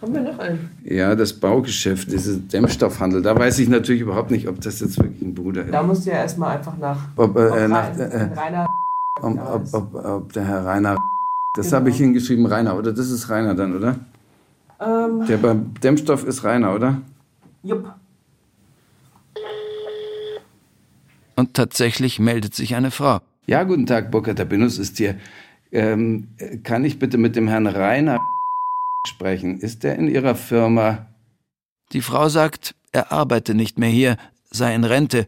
Haben 0.00 0.14
wir 0.14 0.22
noch 0.22 0.38
einen? 0.40 0.70
Ja, 0.82 1.14
das 1.14 1.32
Baugeschäft, 1.32 2.10
dieser 2.10 2.38
Dämmstoffhandel, 2.38 3.22
da 3.22 3.38
weiß 3.38 3.60
ich 3.60 3.68
natürlich 3.68 4.02
überhaupt 4.02 4.32
nicht, 4.32 4.48
ob 4.48 4.60
das 4.60 4.80
jetzt 4.80 4.98
wirklich 4.98 5.22
ein 5.22 5.32
Bruder 5.32 5.64
ist. 5.64 5.72
Da 5.72 5.84
musst 5.84 6.06
du 6.06 6.10
ja 6.10 6.16
erstmal 6.16 6.56
einfach 6.58 6.76
nach, 6.76 6.98
ob, 7.14 7.36
äh, 7.36 7.68
nach 7.68 7.96
Rein- 7.96 8.00
äh, 8.00 8.22
Rainer 8.34 8.66
ob, 9.22 9.38
ob, 9.72 9.74
ob, 9.74 10.04
ob 10.04 10.32
der 10.32 10.44
Herr 10.44 10.66
Rainer, 10.66 10.96
das 11.54 11.72
habe 11.72 11.90
ich 11.90 11.96
hingeschrieben, 11.96 12.46
Rainer, 12.46 12.76
oder? 12.76 12.92
Das 12.92 13.10
ist 13.10 13.28
Rainer 13.28 13.54
dann, 13.54 13.76
oder? 13.76 13.96
ähm, 14.80 15.26
Der 15.26 15.36
beim 15.36 15.74
Dämmstoff 15.74 16.24
ist 16.24 16.44
Rainer, 16.44 16.74
oder? 16.74 17.00
Jupp. 17.62 17.92
Und 21.36 21.54
tatsächlich 21.54 22.18
meldet 22.18 22.54
sich 22.54 22.74
eine 22.74 22.90
Frau. 22.90 23.20
Ja, 23.46 23.64
guten 23.64 23.86
Tag, 23.86 24.10
Burkhard 24.10 24.38
Tabinus 24.38 24.78
ist 24.78 24.98
hier. 24.98 25.16
Ähm, 25.72 26.28
kann 26.62 26.84
ich 26.84 26.98
bitte 26.98 27.18
mit 27.18 27.34
dem 27.36 27.48
Herrn 27.48 27.66
Rainer 27.66 28.20
sprechen? 29.08 29.58
Ist 29.58 29.82
der 29.82 29.96
in 29.96 30.08
Ihrer 30.08 30.34
Firma? 30.34 31.06
Die 31.92 32.02
Frau 32.02 32.28
sagt, 32.28 32.74
er 32.92 33.10
arbeite 33.10 33.54
nicht 33.54 33.78
mehr 33.78 33.88
hier, 33.88 34.16
sei 34.50 34.74
in 34.74 34.84
Rente, 34.84 35.26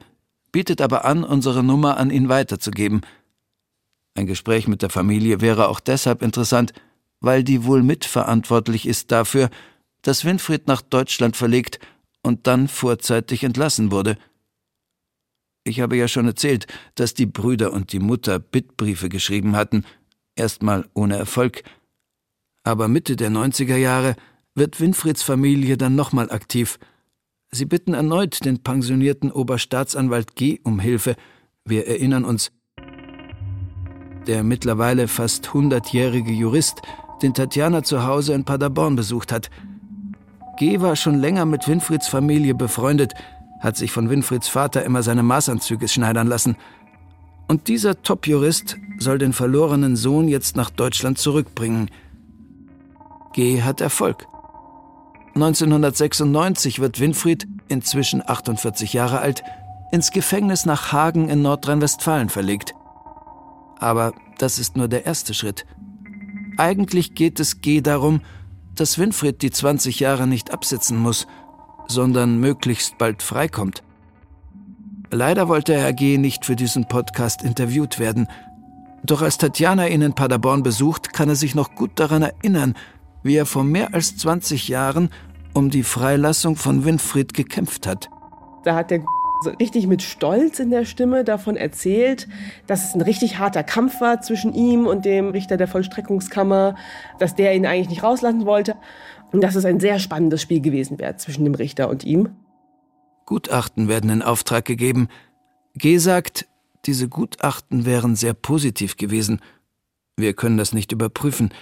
bietet 0.52 0.80
aber 0.80 1.04
an, 1.04 1.24
unsere 1.24 1.64
Nummer 1.64 1.96
an 1.96 2.10
ihn 2.10 2.28
weiterzugeben. 2.28 3.00
Ein 4.14 4.26
Gespräch 4.26 4.68
mit 4.68 4.82
der 4.82 4.90
Familie 4.90 5.40
wäre 5.40 5.68
auch 5.68 5.80
deshalb 5.80 6.22
interessant, 6.22 6.72
weil 7.20 7.42
die 7.42 7.64
wohl 7.64 7.82
mitverantwortlich 7.82 8.86
ist 8.86 9.10
dafür, 9.10 9.50
dass 10.02 10.24
Winfried 10.24 10.68
nach 10.68 10.82
Deutschland 10.82 11.36
verlegt 11.36 11.80
und 12.22 12.46
dann 12.46 12.68
vorzeitig 12.68 13.42
entlassen 13.42 13.90
wurde. 13.90 14.16
Ich 15.64 15.80
habe 15.80 15.96
ja 15.96 16.08
schon 16.08 16.26
erzählt, 16.26 16.66
dass 16.94 17.14
die 17.14 17.26
Brüder 17.26 17.72
und 17.72 17.92
die 17.92 17.98
Mutter 17.98 18.38
Bittbriefe 18.38 19.08
geschrieben 19.08 19.56
hatten, 19.56 19.84
erstmal 20.36 20.88
ohne 20.94 21.16
Erfolg. 21.16 21.62
Aber 22.62 22.86
Mitte 22.86 23.16
der 23.16 23.30
90er 23.30 23.76
Jahre 23.76 24.14
wird 24.54 24.80
Winfrieds 24.80 25.22
Familie 25.22 25.76
dann 25.76 25.96
nochmal 25.96 26.30
aktiv. 26.30 26.78
Sie 27.50 27.64
bitten 27.64 27.94
erneut 27.94 28.44
den 28.44 28.62
pensionierten 28.62 29.32
Oberstaatsanwalt 29.32 30.36
G. 30.36 30.60
um 30.64 30.80
Hilfe. 30.80 31.16
Wir 31.64 31.86
erinnern 31.86 32.24
uns. 32.24 32.52
Der 34.26 34.42
mittlerweile 34.42 35.06
fast 35.06 35.52
hundertjährige 35.52 36.32
Jurist, 36.32 36.80
den 37.22 37.34
Tatjana 37.34 37.82
zu 37.82 38.04
Hause 38.04 38.32
in 38.32 38.44
Paderborn 38.44 38.96
besucht 38.96 39.30
hat. 39.30 39.50
G. 40.56 40.80
war 40.80 40.96
schon 40.96 41.18
länger 41.18 41.44
mit 41.44 41.68
Winfrieds 41.68 42.08
Familie 42.08 42.54
befreundet, 42.54 43.12
hat 43.60 43.76
sich 43.76 43.92
von 43.92 44.08
Winfrieds 44.08 44.48
Vater 44.48 44.84
immer 44.84 45.02
seine 45.02 45.22
Maßanzüge 45.22 45.88
schneidern 45.88 46.26
lassen. 46.26 46.56
Und 47.48 47.68
dieser 47.68 48.00
Top-Jurist 48.02 48.76
soll 48.98 49.18
den 49.18 49.32
verlorenen 49.32 49.96
Sohn 49.96 50.28
jetzt 50.28 50.56
nach 50.56 50.70
Deutschland 50.70 51.18
zurückbringen. 51.18 51.90
G. 53.34 53.62
hat 53.62 53.80
Erfolg. 53.80 54.26
1996 55.34 56.78
wird 56.78 57.00
Winfried, 57.00 57.46
inzwischen 57.68 58.22
48 58.26 58.92
Jahre 58.92 59.18
alt, 59.18 59.42
ins 59.90 60.12
Gefängnis 60.12 60.64
nach 60.64 60.92
Hagen 60.92 61.28
in 61.28 61.42
Nordrhein-Westfalen 61.42 62.30
verlegt. 62.30 62.74
Aber 63.84 64.14
das 64.38 64.58
ist 64.58 64.78
nur 64.78 64.88
der 64.88 65.04
erste 65.04 65.34
Schritt. 65.34 65.66
Eigentlich 66.56 67.14
geht 67.14 67.38
es 67.38 67.60
G 67.60 67.82
darum, 67.82 68.22
dass 68.74 68.98
Winfried 68.98 69.42
die 69.42 69.50
20 69.50 70.00
Jahre 70.00 70.26
nicht 70.26 70.54
absitzen 70.54 70.96
muss, 70.96 71.26
sondern 71.86 72.40
möglichst 72.40 72.96
bald 72.96 73.22
freikommt. 73.22 73.82
Leider 75.10 75.48
wollte 75.48 75.74
Herr 75.74 75.92
G. 75.92 76.16
nicht 76.16 76.46
für 76.46 76.56
diesen 76.56 76.88
Podcast 76.88 77.44
interviewt 77.44 77.98
werden. 77.98 78.26
Doch 79.02 79.20
als 79.20 79.36
Tatjana 79.36 79.86
ihn 79.88 80.00
in 80.00 80.14
Paderborn 80.14 80.62
besucht, 80.62 81.12
kann 81.12 81.28
er 81.28 81.36
sich 81.36 81.54
noch 81.54 81.74
gut 81.74 81.90
daran 81.96 82.22
erinnern, 82.22 82.72
wie 83.22 83.36
er 83.36 83.44
vor 83.44 83.64
mehr 83.64 83.92
als 83.92 84.16
20 84.16 84.66
Jahren 84.68 85.10
um 85.52 85.68
die 85.68 85.82
Freilassung 85.82 86.56
von 86.56 86.86
Winfried 86.86 87.34
gekämpft 87.34 87.86
hat. 87.86 88.08
Da 88.64 88.76
hat 88.76 88.90
der 88.90 89.04
so 89.44 89.50
richtig 89.50 89.86
mit 89.86 90.02
Stolz 90.02 90.58
in 90.58 90.70
der 90.70 90.84
Stimme 90.84 91.22
davon 91.22 91.56
erzählt, 91.56 92.26
dass 92.66 92.88
es 92.88 92.94
ein 92.94 93.00
richtig 93.00 93.38
harter 93.38 93.62
Kampf 93.62 94.00
war 94.00 94.20
zwischen 94.20 94.52
ihm 94.52 94.86
und 94.86 95.04
dem 95.04 95.30
Richter 95.30 95.56
der 95.56 95.68
Vollstreckungskammer, 95.68 96.74
dass 97.18 97.36
der 97.36 97.54
ihn 97.54 97.66
eigentlich 97.66 97.90
nicht 97.90 98.02
rauslassen 98.02 98.46
wollte 98.46 98.74
und 99.30 99.42
dass 99.42 99.54
es 99.54 99.64
ein 99.64 99.78
sehr 99.78 99.98
spannendes 99.98 100.42
Spiel 100.42 100.60
gewesen 100.60 100.98
wäre 100.98 101.16
zwischen 101.16 101.44
dem 101.44 101.54
Richter 101.54 101.88
und 101.88 102.02
ihm. 102.04 102.30
Gutachten 103.26 103.88
werden 103.88 104.10
in 104.10 104.22
Auftrag 104.22 104.64
gegeben. 104.64 105.08
G 105.74 105.98
sagt, 105.98 106.46
diese 106.86 107.08
Gutachten 107.08 107.86
wären 107.86 108.16
sehr 108.16 108.34
positiv 108.34 108.96
gewesen. 108.96 109.40
Wir 110.16 110.34
können 110.34 110.58
das 110.58 110.72
nicht 110.72 110.92
überprüfen. 110.92 111.52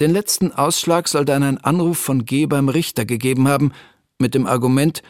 Den 0.00 0.12
letzten 0.12 0.52
Ausschlag 0.52 1.08
soll 1.08 1.24
dann 1.24 1.42
ein 1.42 1.58
Anruf 1.58 1.98
von 1.98 2.24
G 2.24 2.46
beim 2.46 2.68
Richter 2.68 3.04
gegeben 3.04 3.48
haben, 3.48 3.72
mit 4.18 4.34
dem 4.34 4.46
Argument, 4.46 5.02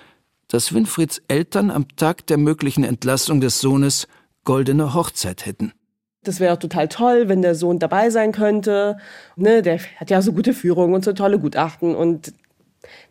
dass 0.48 0.74
Winfrieds 0.74 1.22
Eltern 1.28 1.70
am 1.70 1.88
Tag 1.96 2.26
der 2.26 2.38
möglichen 2.38 2.84
Entlassung 2.84 3.40
des 3.40 3.60
Sohnes 3.60 4.08
goldene 4.44 4.94
Hochzeit 4.94 5.46
hätten. 5.46 5.72
Das 6.24 6.40
wäre 6.40 6.58
total 6.58 6.88
toll, 6.88 7.28
wenn 7.28 7.42
der 7.42 7.54
Sohn 7.54 7.78
dabei 7.78 8.10
sein 8.10 8.32
könnte. 8.32 8.96
Ne, 9.36 9.62
der 9.62 9.78
hat 9.96 10.10
ja 10.10 10.20
so 10.20 10.32
gute 10.32 10.52
Führung 10.52 10.92
und 10.94 11.04
so 11.04 11.12
tolle 11.12 11.38
Gutachten 11.38 11.94
und 11.94 12.32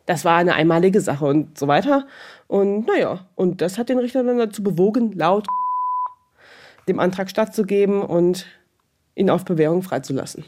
das 0.05 0.25
war 0.25 0.37
eine 0.37 0.55
einmalige 0.55 1.01
Sache 1.01 1.25
und 1.25 1.57
so 1.57 1.67
weiter. 1.67 2.07
Und 2.47 2.87
naja, 2.87 3.27
und 3.35 3.61
das 3.61 3.77
hat 3.77 3.89
den 3.89 3.99
Richter 3.99 4.23
dann 4.23 4.37
dazu 4.37 4.63
bewogen, 4.63 5.11
laut 5.13 5.47
dem 6.87 6.99
Antrag 6.99 7.29
stattzugeben 7.29 8.01
und 8.01 8.45
ihn 9.15 9.29
auf 9.29 9.45
Bewährung 9.45 9.83
freizulassen. 9.83 10.45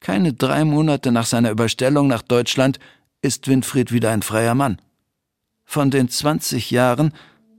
Keine 0.00 0.32
drei 0.32 0.64
Monate 0.64 1.12
nach 1.12 1.26
seiner 1.26 1.50
Überstellung 1.50 2.08
nach 2.08 2.22
Deutschland 2.22 2.78
ist 3.20 3.46
Winfried 3.46 3.92
wieder 3.92 4.10
ein 4.10 4.22
freier 4.22 4.54
Mann. 4.54 4.78
Von 5.72 5.90
den 5.90 6.10
20 6.10 6.70
Jahren 6.70 7.14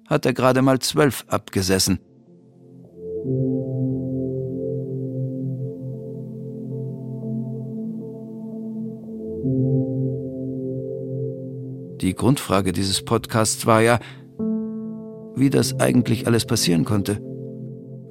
hat 0.05 0.27
er 0.27 0.33
gerade 0.33 0.61
mal 0.61 0.77
zwölf 0.77 1.25
abgesessen. 1.29 1.97
Die 12.01 12.13
Grundfrage 12.13 12.71
dieses 12.71 13.03
Podcasts 13.03 13.65
war 13.65 13.81
ja, 13.81 13.97
wie 15.35 15.49
das 15.49 15.79
eigentlich 15.79 16.27
alles 16.27 16.45
passieren 16.45 16.85
konnte. 16.85 17.17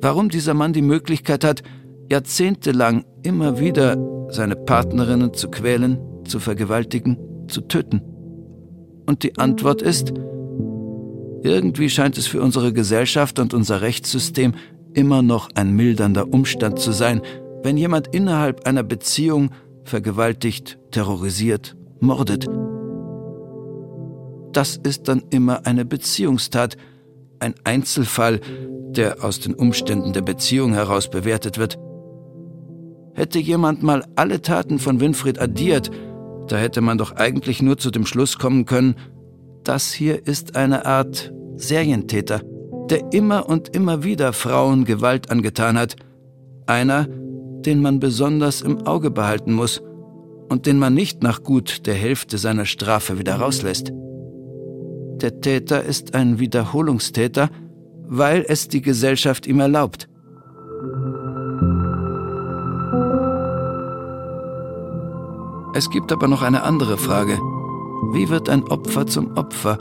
Warum 0.01 0.31
dieser 0.31 0.55
Mann 0.55 0.73
die 0.73 0.83
Möglichkeit 0.83 1.45
hat, 1.45 1.63
jahrzehntelang 2.11 3.05
immer 3.23 3.61
wieder 3.61 3.97
seine 4.31 4.57
Partnerinnen 4.57 5.33
zu 5.33 5.49
quälen, 5.49 6.01
zu 6.25 6.41
vergewaltigen, 6.41 7.47
zu 7.47 7.61
töten. 7.61 8.12
Und 9.13 9.25
die 9.25 9.37
Antwort 9.37 9.83
ist, 9.83 10.15
irgendwie 11.43 11.91
scheint 11.91 12.17
es 12.17 12.27
für 12.27 12.41
unsere 12.41 12.73
Gesellschaft 12.73 13.39
und 13.39 13.53
unser 13.53 13.83
Rechtssystem 13.83 14.55
immer 14.95 15.21
noch 15.21 15.51
ein 15.55 15.73
mildernder 15.73 16.33
Umstand 16.33 16.79
zu 16.79 16.93
sein, 16.93 17.21
wenn 17.63 17.77
jemand 17.77 18.07
innerhalb 18.15 18.67
einer 18.67 18.83
Beziehung 18.83 19.51
vergewaltigt, 19.85 20.79
terrorisiert, 20.93 21.77
mordet. 22.01 22.47
Das 24.53 24.81
ist 24.83 25.09
dann 25.09 25.25
immer 25.29 25.67
eine 25.67 25.85
Beziehungstat, 25.85 26.79
ein 27.39 27.53
Einzelfall, 27.65 28.41
der 28.93 29.23
aus 29.23 29.41
den 29.41 29.53
Umständen 29.53 30.15
der 30.15 30.23
Beziehung 30.23 30.73
heraus 30.73 31.11
bewertet 31.11 31.59
wird. 31.59 31.79
Hätte 33.13 33.41
jemand 33.41 33.83
mal 33.83 34.07
alle 34.17 34.41
Taten 34.41 34.79
von 34.79 35.01
Winfried 35.01 35.39
addiert, 35.39 35.91
da 36.49 36.57
hätte 36.57 36.81
man 36.81 36.99
doch 36.99 37.13
eigentlich 37.13 37.63
nur 37.63 37.79
zu 37.79 37.91
dem 37.91 38.07
Schluss 38.07 38.39
kommen 38.39 38.67
können, 38.67 38.97
das 39.65 39.93
hier 39.93 40.27
ist 40.27 40.57
eine 40.57 40.87
Art 40.87 41.33
Serientäter, 41.57 42.43
der 42.91 43.13
immer 43.13 43.49
und 43.49 43.75
immer 43.75 44.03
wieder 44.03 44.33
Frauen 44.33 44.85
Gewalt 44.85 45.31
angetan 45.31 45.79
hat. 45.79 45.97
Einer, 46.67 47.07
den 47.07 47.81
man 47.81 48.01
besonders 48.01 48.63
im 48.63 48.87
Auge 48.87 49.11
behalten 49.11 49.53
muss 49.53 49.81
und 50.49 50.67
den 50.67 50.79
man 50.79 50.95
nicht 50.95 51.23
nach 51.23 51.43
gut 51.43 51.87
der 51.87 51.95
Hälfte 51.95 52.39
seiner 52.39 52.67
Strafe 52.67 53.19
wieder 53.19 53.37
rauslässt. 53.37 53.93
Der 55.23 55.41
Täter 55.41 55.85
ist 55.85 56.15
ein 56.15 56.41
Wiederholungstäter, 56.41 57.49
weil 58.09 58.45
es 58.47 58.69
die 58.69 58.83
Gesellschaft 58.83 59.47
ihm 59.47 59.61
erlaubt. 59.61 60.09
Es 65.75 65.89
gibt 65.89 66.13
aber 66.13 66.29
noch 66.29 66.43
eine 66.43 66.63
andere 66.65 66.99
Frage. 66.99 67.39
Wie 68.13 68.29
wird 68.29 68.49
ein 68.49 68.63
Opfer 68.65 69.07
zum 69.07 69.37
Opfer? 69.37 69.79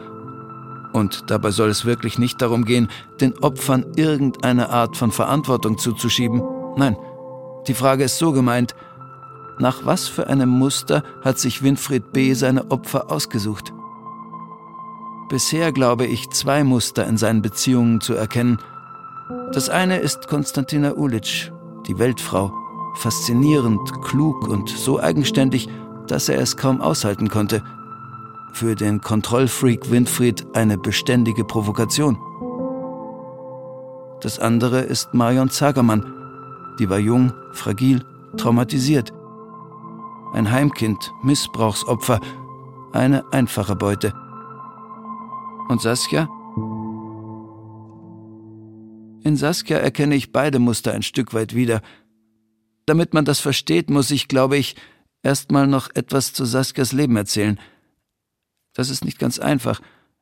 Und 0.93 1.29
dabei 1.29 1.51
soll 1.51 1.69
es 1.69 1.85
wirklich 1.85 2.17
nicht 2.17 2.41
darum 2.41 2.65
gehen, 2.65 2.89
den 3.19 3.37
Opfern 3.39 3.85
irgendeine 3.95 4.69
Art 4.69 4.95
von 4.95 5.11
Verantwortung 5.11 5.77
zuzuschieben. 5.77 6.41
Nein, 6.77 6.95
die 7.67 7.73
Frage 7.73 8.05
ist 8.05 8.17
so 8.17 8.31
gemeint, 8.31 8.73
nach 9.59 9.85
was 9.85 10.07
für 10.07 10.27
einem 10.27 10.49
Muster 10.49 11.03
hat 11.21 11.39
sich 11.39 11.61
Winfried 11.61 12.13
B. 12.13 12.33
seine 12.33 12.71
Opfer 12.71 13.11
ausgesucht? 13.11 13.73
Bisher 15.29 15.71
glaube 15.71 16.05
ich 16.05 16.29
zwei 16.29 16.63
Muster 16.63 17.05
in 17.05 17.17
seinen 17.17 17.41
Beziehungen 17.41 18.01
zu 18.01 18.13
erkennen. 18.13 18.59
Das 19.53 19.69
eine 19.69 19.97
ist 19.97 20.27
Konstantina 20.27 20.93
Ulic, 20.93 21.51
die 21.87 21.99
Weltfrau, 21.99 22.51
faszinierend, 22.95 24.01
klug 24.03 24.47
und 24.47 24.69
so 24.69 24.99
eigenständig, 24.99 25.69
dass 26.07 26.29
er 26.29 26.39
es 26.39 26.57
kaum 26.57 26.81
aushalten 26.81 27.29
konnte. 27.29 27.63
Für 28.53 28.75
den 28.75 29.01
Kontrollfreak 29.01 29.89
Winfried 29.91 30.45
eine 30.53 30.77
beständige 30.77 31.45
Provokation. 31.45 32.17
Das 34.21 34.39
andere 34.39 34.81
ist 34.81 35.13
Marion 35.13 35.49
Zagermann. 35.49 36.05
Die 36.79 36.89
war 36.89 36.99
jung, 36.99 37.33
fragil, 37.53 38.03
traumatisiert. 38.37 39.11
Ein 40.33 40.51
Heimkind, 40.51 41.11
Missbrauchsopfer, 41.23 42.19
eine 42.93 43.23
einfache 43.31 43.75
Beute. 43.75 44.13
Und 45.69 45.81
Saskia? 45.81 46.29
In 49.23 49.35
Saskia 49.35 49.77
erkenne 49.77 50.15
ich 50.15 50.31
beide 50.31 50.59
Muster 50.59 50.93
ein 50.93 51.03
Stück 51.03 51.33
weit 51.33 51.55
wieder. 51.55 51.81
Damit 52.85 53.13
man 53.13 53.25
das 53.25 53.39
versteht, 53.39 53.89
muss 53.89 54.11
ich, 54.11 54.27
glaube 54.27 54.57
ich, 54.57 54.75
erstmal 55.23 55.67
noch 55.67 55.89
etwas 55.93 56.33
zu 56.33 56.45
Saskias 56.45 56.91
Leben 56.91 57.15
erzählen. 57.15 57.59
Das 58.73 58.89
ist 58.89 59.05
nicht 59.05 59.19
ganz 59.19 59.39
einfach, 59.39 59.81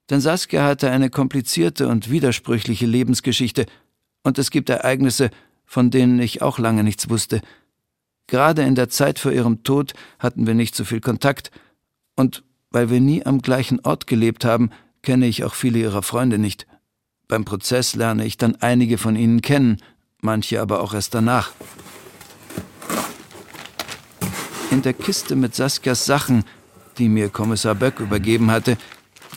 denn 0.09 0.21
Saskia 0.21 0.63
hatte 0.63 0.89
eine 0.89 1.09
komplizierte 1.09 1.87
und 1.87 2.09
widersprüchliche 2.09 2.85
Lebensgeschichte, 2.85 3.65
und 4.23 4.37
es 4.37 4.51
gibt 4.51 4.69
Ereignisse, 4.69 5.29
von 5.65 5.91
denen 5.91 6.19
ich 6.19 6.41
auch 6.41 6.59
lange 6.59 6.83
nichts 6.83 7.09
wusste. 7.09 7.41
Gerade 8.27 8.63
in 8.63 8.75
der 8.75 8.89
Zeit 8.89 9.17
vor 9.17 9.31
ihrem 9.31 9.63
Tod 9.63 9.93
hatten 10.19 10.45
wir 10.45 10.55
nicht 10.55 10.75
so 10.75 10.83
viel 10.83 10.99
Kontakt, 10.99 11.51
und 12.15 12.43
weil 12.71 12.89
wir 12.89 12.99
nie 12.99 13.25
am 13.25 13.41
gleichen 13.41 13.79
Ort 13.81 14.07
gelebt 14.07 14.45
haben, 14.45 14.71
kenne 15.01 15.27
ich 15.27 15.43
auch 15.43 15.53
viele 15.53 15.79
ihrer 15.79 16.03
Freunde 16.03 16.37
nicht. 16.37 16.67
Beim 17.27 17.45
Prozess 17.45 17.95
lerne 17.95 18.25
ich 18.25 18.37
dann 18.37 18.55
einige 18.57 18.97
von 18.97 19.15
ihnen 19.15 19.41
kennen, 19.41 19.77
manche 20.21 20.61
aber 20.61 20.81
auch 20.81 20.93
erst 20.93 21.13
danach. 21.13 21.51
In 24.71 24.83
der 24.83 24.93
Kiste 24.93 25.35
mit 25.35 25.55
Saskias 25.55 26.05
Sachen, 26.05 26.43
die 26.97 27.09
mir 27.09 27.29
Kommissar 27.29 27.75
Böck 27.75 27.99
übergeben 27.99 28.51
hatte, 28.51 28.77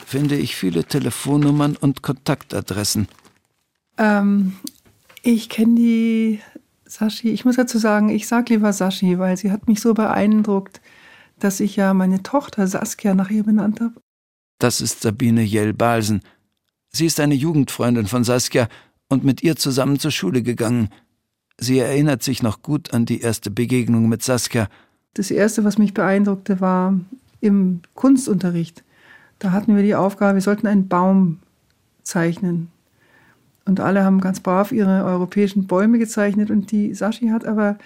finde 0.06 0.36
ich 0.36 0.56
viele 0.56 0.84
Telefonnummern 0.84 1.76
und 1.76 2.02
Kontaktadressen. 2.02 3.08
Ähm, 3.96 4.52
ich 5.22 5.48
kenne 5.48 5.74
die 5.76 6.40
Sashi. 6.84 7.30
Ich 7.30 7.44
muss 7.44 7.56
dazu 7.56 7.78
sagen, 7.78 8.10
ich 8.10 8.28
sage 8.28 8.52
lieber 8.52 8.72
Sashi, 8.72 9.18
weil 9.18 9.36
sie 9.36 9.50
hat 9.50 9.68
mich 9.68 9.80
so 9.80 9.94
beeindruckt, 9.94 10.82
dass 11.38 11.60
ich 11.60 11.76
ja 11.76 11.94
meine 11.94 12.22
Tochter 12.22 12.66
Saskia 12.66 13.14
nach 13.14 13.30
ihr 13.30 13.44
benannt 13.44 13.80
habe. 13.80 13.94
Das 14.58 14.80
ist 14.80 15.00
Sabine 15.00 15.42
Jell-Balsen. 15.42 16.20
Sie 16.90 17.06
ist 17.06 17.18
eine 17.20 17.34
Jugendfreundin 17.34 18.06
von 18.06 18.22
Saskia 18.22 18.68
und 19.08 19.24
mit 19.24 19.42
ihr 19.42 19.56
zusammen 19.56 19.98
zur 19.98 20.10
Schule 20.10 20.42
gegangen. 20.42 20.90
Sie 21.58 21.78
erinnert 21.78 22.22
sich 22.22 22.42
noch 22.42 22.62
gut 22.62 22.92
an 22.92 23.06
die 23.06 23.20
erste 23.20 23.50
Begegnung 23.50 24.08
mit 24.08 24.22
Saskia. 24.22 24.68
Das 25.14 25.30
erste, 25.30 25.64
was 25.64 25.78
mich 25.78 25.94
beeindruckte, 25.94 26.60
war 26.60 26.98
im 27.40 27.80
Kunstunterricht. 27.94 28.82
Da 29.38 29.52
hatten 29.52 29.76
wir 29.76 29.82
die 29.82 29.94
Aufgabe, 29.94 30.34
wir 30.34 30.42
sollten 30.42 30.66
einen 30.66 30.88
Baum 30.88 31.40
zeichnen. 32.02 32.68
Und 33.64 33.80
alle 33.80 34.04
haben 34.04 34.20
ganz 34.20 34.40
brav 34.40 34.72
ihre 34.72 35.04
europäischen 35.04 35.66
Bäume 35.66 35.98
gezeichnet 35.98 36.50
und 36.50 36.72
die 36.72 36.94
Sashi 36.94 37.28
hat 37.28 37.44
aber 37.44 37.76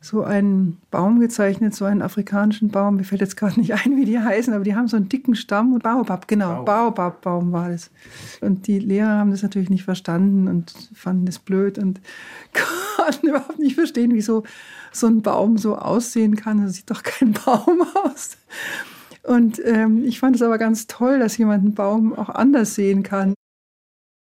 so 0.00 0.22
einen 0.22 0.78
Baum 0.90 1.20
gezeichnet, 1.20 1.74
so 1.74 1.84
einen 1.84 2.02
afrikanischen 2.02 2.68
Baum. 2.68 2.96
Mir 2.96 3.04
fällt 3.04 3.22
jetzt 3.22 3.36
gerade 3.36 3.58
nicht 3.58 3.74
ein, 3.74 3.96
wie 3.96 4.04
die 4.04 4.18
heißen, 4.18 4.54
aber 4.54 4.64
die 4.64 4.74
haben 4.74 4.88
so 4.88 4.96
einen 4.96 5.08
dicken 5.08 5.34
Stamm 5.34 5.72
und 5.72 5.82
Baobab, 5.82 6.28
genau, 6.28 6.62
Baobab-Baum 6.64 7.52
war 7.52 7.70
das. 7.70 7.90
Und 8.40 8.66
die 8.66 8.78
Lehrer 8.78 9.18
haben 9.18 9.30
das 9.30 9.42
natürlich 9.42 9.70
nicht 9.70 9.84
verstanden 9.84 10.48
und 10.48 10.72
fanden 10.94 11.26
das 11.26 11.38
blöd 11.38 11.78
und 11.78 12.00
konnten 12.96 13.28
überhaupt 13.28 13.58
nicht 13.58 13.74
verstehen, 13.74 14.12
wieso 14.14 14.44
so 15.00 15.06
ein 15.06 15.22
Baum 15.22 15.58
so 15.58 15.76
aussehen 15.76 16.36
kann. 16.36 16.62
Das 16.62 16.74
sieht 16.74 16.90
doch 16.90 17.02
kein 17.02 17.32
Baum 17.44 17.82
aus. 18.04 18.36
Und 19.22 19.60
ähm, 19.64 20.04
ich 20.04 20.20
fand 20.20 20.36
es 20.36 20.42
aber 20.42 20.58
ganz 20.58 20.86
toll, 20.86 21.18
dass 21.18 21.36
jemand 21.36 21.64
einen 21.64 21.74
Baum 21.74 22.14
auch 22.14 22.28
anders 22.28 22.74
sehen 22.74 23.02
kann. 23.02 23.34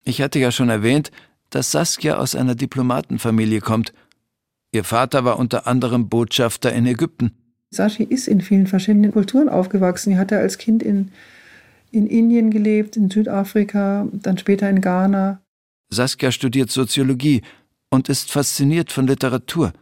Ich 0.03 0.21
hatte 0.21 0.39
ja 0.39 0.51
schon 0.51 0.69
erwähnt, 0.69 1.11
dass 1.49 1.71
Saskia 1.71 2.17
aus 2.17 2.35
einer 2.35 2.55
Diplomatenfamilie 2.55 3.61
kommt. 3.61 3.93
Ihr 4.71 4.83
Vater 4.83 5.23
war 5.23 5.39
unter 5.39 5.67
anderem 5.67 6.09
Botschafter 6.09 6.73
in 6.73 6.85
Ägypten. 6.85 7.31
Sashi 7.71 8.03
ist 8.03 8.27
in 8.27 8.41
vielen 8.41 8.67
verschiedenen 8.67 9.11
Kulturen 9.11 9.49
aufgewachsen. 9.49 10.11
Sie 10.11 10.17
hatte 10.17 10.37
als 10.37 10.57
Kind 10.57 10.83
in, 10.83 11.11
in 11.91 12.07
Indien 12.07 12.51
gelebt, 12.51 12.97
in 12.97 13.09
Südafrika, 13.09 14.07
dann 14.11 14.37
später 14.37 14.69
in 14.69 14.81
Ghana. 14.81 15.41
Saskia 15.89 16.31
studiert 16.31 16.71
Soziologie 16.71 17.41
und 17.89 18.09
ist 18.09 18.31
fasziniert 18.31 18.91
von 18.91 19.07
Literatur. 19.07 19.73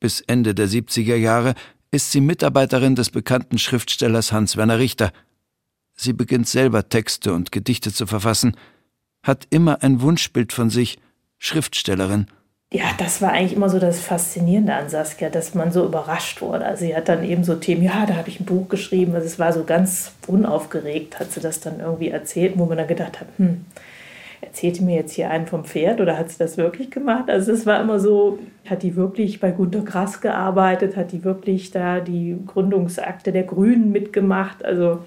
Bis 0.00 0.22
Ende 0.22 0.54
der 0.54 0.66
70er 0.66 1.14
Jahre 1.14 1.54
ist 1.90 2.10
sie 2.10 2.22
Mitarbeiterin 2.22 2.94
des 2.94 3.10
bekannten 3.10 3.58
Schriftstellers 3.58 4.32
Hans-Werner 4.32 4.78
Richter. 4.78 5.12
Sie 5.94 6.14
beginnt 6.14 6.48
selber 6.48 6.88
Texte 6.88 7.34
und 7.34 7.52
Gedichte 7.52 7.92
zu 7.92 8.06
verfassen, 8.06 8.56
hat 9.22 9.46
immer 9.50 9.82
ein 9.82 10.00
Wunschbild 10.00 10.52
von 10.52 10.70
sich, 10.70 10.98
Schriftstellerin. 11.38 12.26
Ja, 12.72 12.84
das 12.98 13.20
war 13.20 13.32
eigentlich 13.32 13.54
immer 13.54 13.68
so 13.68 13.80
das 13.80 14.00
Faszinierende 14.00 14.72
an 14.74 14.88
Saskia, 14.88 15.28
dass 15.28 15.54
man 15.54 15.72
so 15.72 15.84
überrascht 15.84 16.40
wurde. 16.40 16.64
Also 16.64 16.86
sie 16.86 16.94
hat 16.94 17.08
dann 17.08 17.24
eben 17.24 17.42
so 17.42 17.56
Themen, 17.56 17.82
ja, 17.82 18.06
da 18.06 18.14
habe 18.14 18.28
ich 18.28 18.38
ein 18.38 18.46
Buch 18.46 18.68
geschrieben. 18.68 19.14
Also 19.14 19.26
es 19.26 19.40
war 19.40 19.52
so 19.52 19.64
ganz 19.64 20.12
unaufgeregt, 20.28 21.18
hat 21.18 21.32
sie 21.32 21.40
das 21.40 21.60
dann 21.60 21.80
irgendwie 21.80 22.08
erzählt, 22.08 22.56
wo 22.56 22.66
man 22.66 22.78
dann 22.78 22.86
gedacht 22.86 23.20
hat, 23.20 23.26
hm, 23.38 23.64
erzählte 24.40 24.82
mir 24.82 24.96
jetzt 24.96 25.12
hier 25.12 25.30
einen 25.30 25.46
vom 25.46 25.64
Pferd 25.64 26.00
oder 26.00 26.16
hat 26.16 26.30
sie 26.30 26.38
das 26.38 26.56
wirklich 26.56 26.90
gemacht? 26.90 27.28
Also 27.28 27.52
es 27.52 27.66
war 27.66 27.80
immer 27.80 28.00
so, 28.00 28.38
hat 28.68 28.82
die 28.82 28.96
wirklich 28.96 29.40
bei 29.40 29.50
Gunter 29.50 29.82
Grass 29.82 30.20
gearbeitet, 30.20 30.96
hat 30.96 31.12
die 31.12 31.24
wirklich 31.24 31.70
da 31.70 32.00
die 32.00 32.38
Gründungsakte 32.46 33.32
der 33.32 33.42
Grünen 33.42 33.92
mitgemacht. 33.92 34.64
Also 34.64 35.00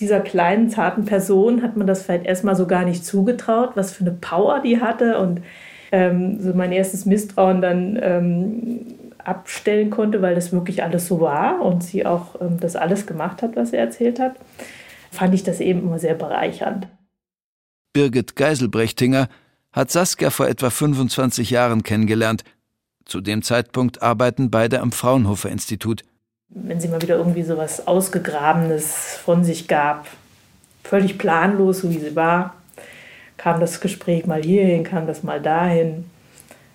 dieser 0.00 0.20
kleinen, 0.20 0.70
zarten 0.70 1.04
Person 1.04 1.62
hat 1.62 1.76
man 1.76 1.86
das 1.86 2.02
vielleicht 2.02 2.26
erstmal 2.26 2.56
so 2.56 2.66
gar 2.66 2.84
nicht 2.84 3.04
zugetraut, 3.04 3.70
was 3.74 3.92
für 3.92 4.04
eine 4.04 4.12
Power 4.12 4.60
die 4.60 4.80
hatte 4.80 5.18
und 5.18 5.40
ähm, 5.92 6.40
so 6.40 6.52
mein 6.54 6.72
erstes 6.72 7.06
Misstrauen 7.06 7.60
dann 7.60 7.98
ähm, 8.02 8.86
abstellen 9.18 9.90
konnte, 9.90 10.22
weil 10.22 10.34
das 10.34 10.52
wirklich 10.52 10.82
alles 10.82 11.06
so 11.06 11.20
war 11.20 11.60
und 11.60 11.82
sie 11.82 12.06
auch 12.06 12.40
ähm, 12.40 12.58
das 12.60 12.76
alles 12.76 13.06
gemacht 13.06 13.42
hat, 13.42 13.56
was 13.56 13.72
er 13.72 13.80
erzählt 13.80 14.20
hat, 14.20 14.34
fand 15.10 15.34
ich 15.34 15.42
das 15.42 15.60
eben 15.60 15.80
immer 15.80 15.98
sehr 15.98 16.14
bereichernd. 16.14 16.88
Birgit 17.94 18.36
Geiselbrechtinger 18.36 19.28
hat 19.72 19.90
Saskia 19.90 20.30
vor 20.30 20.48
etwa 20.48 20.68
25 20.68 21.50
Jahren 21.50 21.82
kennengelernt. 21.84 22.44
Zu 23.04 23.20
dem 23.20 23.42
Zeitpunkt 23.42 24.02
arbeiten 24.02 24.50
beide 24.50 24.80
am 24.80 24.92
Fraunhofer 24.92 25.48
Institut. 25.48 26.02
Wenn 26.48 26.80
sie 26.80 26.88
mal 26.88 27.00
wieder 27.00 27.16
irgendwie 27.16 27.44
so 27.44 27.56
was 27.56 27.86
Ausgegrabenes 27.86 29.18
von 29.24 29.44
sich 29.44 29.68
gab, 29.68 30.08
völlig 30.82 31.18
planlos, 31.18 31.80
so 31.80 31.90
wie 31.90 31.98
sie 31.98 32.16
war, 32.16 32.54
kam 33.36 33.60
das 33.60 33.80
Gespräch 33.80 34.26
mal 34.26 34.42
hierhin, 34.42 34.84
kam 34.84 35.06
das 35.06 35.22
mal 35.22 35.40
dahin. 35.40 36.04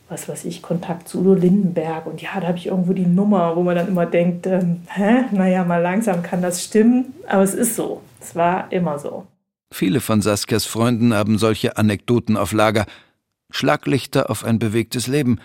Was 0.08 0.28
weiß 0.28 0.46
ich, 0.46 0.62
Kontakt 0.62 1.08
zu 1.08 1.20
Udo 1.20 1.34
Lindenberg. 1.34 2.06
Und 2.06 2.22
ja, 2.22 2.40
da 2.40 2.48
habe 2.48 2.58
ich 2.58 2.68
irgendwo 2.68 2.94
die 2.94 3.06
Nummer, 3.06 3.56
wo 3.56 3.62
man 3.62 3.76
dann 3.76 3.88
immer 3.88 4.06
denkt, 4.06 4.48
ähm, 4.48 4.82
hä, 4.88 5.26
naja, 5.32 5.64
mal 5.66 5.82
langsam 5.82 6.24
kann 6.24 6.42
das 6.42 6.64
stimmen. 6.64 7.14
Aber 7.28 7.44
es 7.44 7.54
ist 7.54 7.76
so. 7.76 8.02
Es 8.20 8.36
war 8.36 8.72
immer 8.72 8.98
so. 8.98 9.28
Viele 9.72 10.02
von 10.02 10.22
Saskias 10.22 10.66
Freunden 10.66 11.14
haben 11.14 11.38
solche 11.38 11.78
Anekdoten 11.78 12.38
auf 12.38 12.52
Lager. 12.54 12.86
Schlaglichter 13.52 14.30
auf 14.30 14.44
ein 14.44 14.60
bewegtes 14.60 15.08
Leben. 15.08 15.40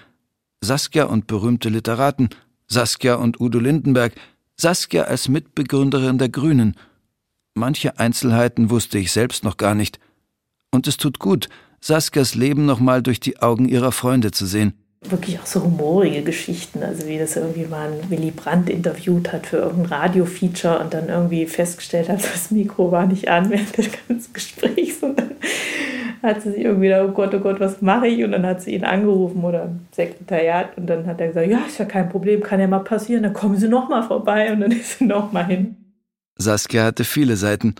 Saskia 0.60 1.04
und 1.04 1.26
berühmte 1.26 1.68
Literaten. 1.68 2.30
Saskia 2.66 3.16
und 3.16 3.40
Udo 3.40 3.58
Lindenberg. 3.58 4.14
Saskia 4.56 5.02
als 5.04 5.28
Mitbegründerin 5.28 6.18
der 6.18 6.28
Grünen. 6.28 6.76
Manche 7.54 7.98
Einzelheiten 7.98 8.70
wusste 8.70 8.98
ich 8.98 9.12
selbst 9.12 9.44
noch 9.44 9.56
gar 9.56 9.74
nicht. 9.74 10.00
Und 10.70 10.88
es 10.88 10.96
tut 10.96 11.18
gut, 11.18 11.48
Saskias 11.80 12.34
Leben 12.34 12.66
nochmal 12.66 13.02
durch 13.02 13.20
die 13.20 13.40
Augen 13.40 13.68
ihrer 13.68 13.92
Freunde 13.92 14.30
zu 14.30 14.46
sehen. 14.46 14.72
Wirklich 15.09 15.38
auch 15.38 15.47
so 15.47 15.62
humorige 15.62 16.23
Geschichten, 16.23 16.83
also 16.83 17.07
wie 17.07 17.19
das 17.19 17.37
irgendwie 17.37 17.67
mal 17.67 17.88
ein 17.88 18.11
Willy 18.11 18.31
Brandt 18.31 18.71
interviewt 18.71 19.33
hat 19.33 19.47
für 19.47 19.59
irgendein 19.59 20.01
Radio-Feature 20.01 20.79
und 20.79 20.95
dann 20.95 21.09
irgendwie 21.09 21.47
festgestellt 21.47 22.09
hat, 22.09 22.25
das 22.35 22.51
Mikro 22.51 22.90
war 22.90 23.07
nicht 23.07 23.29
an 23.29 23.51
während 23.51 23.77
des 23.77 23.90
ganzen 24.09 24.33
Gesprächs 24.33 25.03
und 25.03 25.19
dann 25.19 25.31
hat 26.25 26.43
sie 26.43 26.53
sich 26.53 26.64
irgendwie 26.64 26.88
da, 26.88 27.05
oh 27.05 27.09
Gott, 27.09 27.35
oh 27.35 27.38
Gott, 27.38 27.61
was 27.61 27.83
mache 27.83 28.09
ich? 28.09 28.25
Und 28.25 28.33
dann 28.33 28.47
hat 28.47 28.62
sie 28.62 28.75
ihn 28.75 28.85
angerufen 28.85 29.45
oder 29.45 29.64
im 29.64 29.81
Sekretariat 29.93 30.77
und 30.79 30.87
dann 30.87 31.07
hat 31.07 31.21
er 31.21 31.29
gesagt, 31.29 31.49
ja, 31.49 31.59
ist 31.67 31.79
ja 31.79 31.85
kein 31.85 32.09
Problem, 32.09 32.43
kann 32.43 32.61
ja 32.61 32.67
mal 32.67 32.79
passieren, 32.79 33.23
dann 33.23 33.35
kommen 33.35 33.57
Sie 33.57 33.69
noch 33.69 33.88
mal 33.88 34.03
vorbei 34.03 34.53
und 34.53 34.61
dann 34.61 34.73
ist 34.73 34.99
sie 34.99 35.05
noch 35.05 35.33
mal 35.33 35.47
hin. 35.47 35.77
Saskia 36.37 36.85
hatte 36.85 37.05
viele 37.05 37.37
Seiten. 37.37 37.75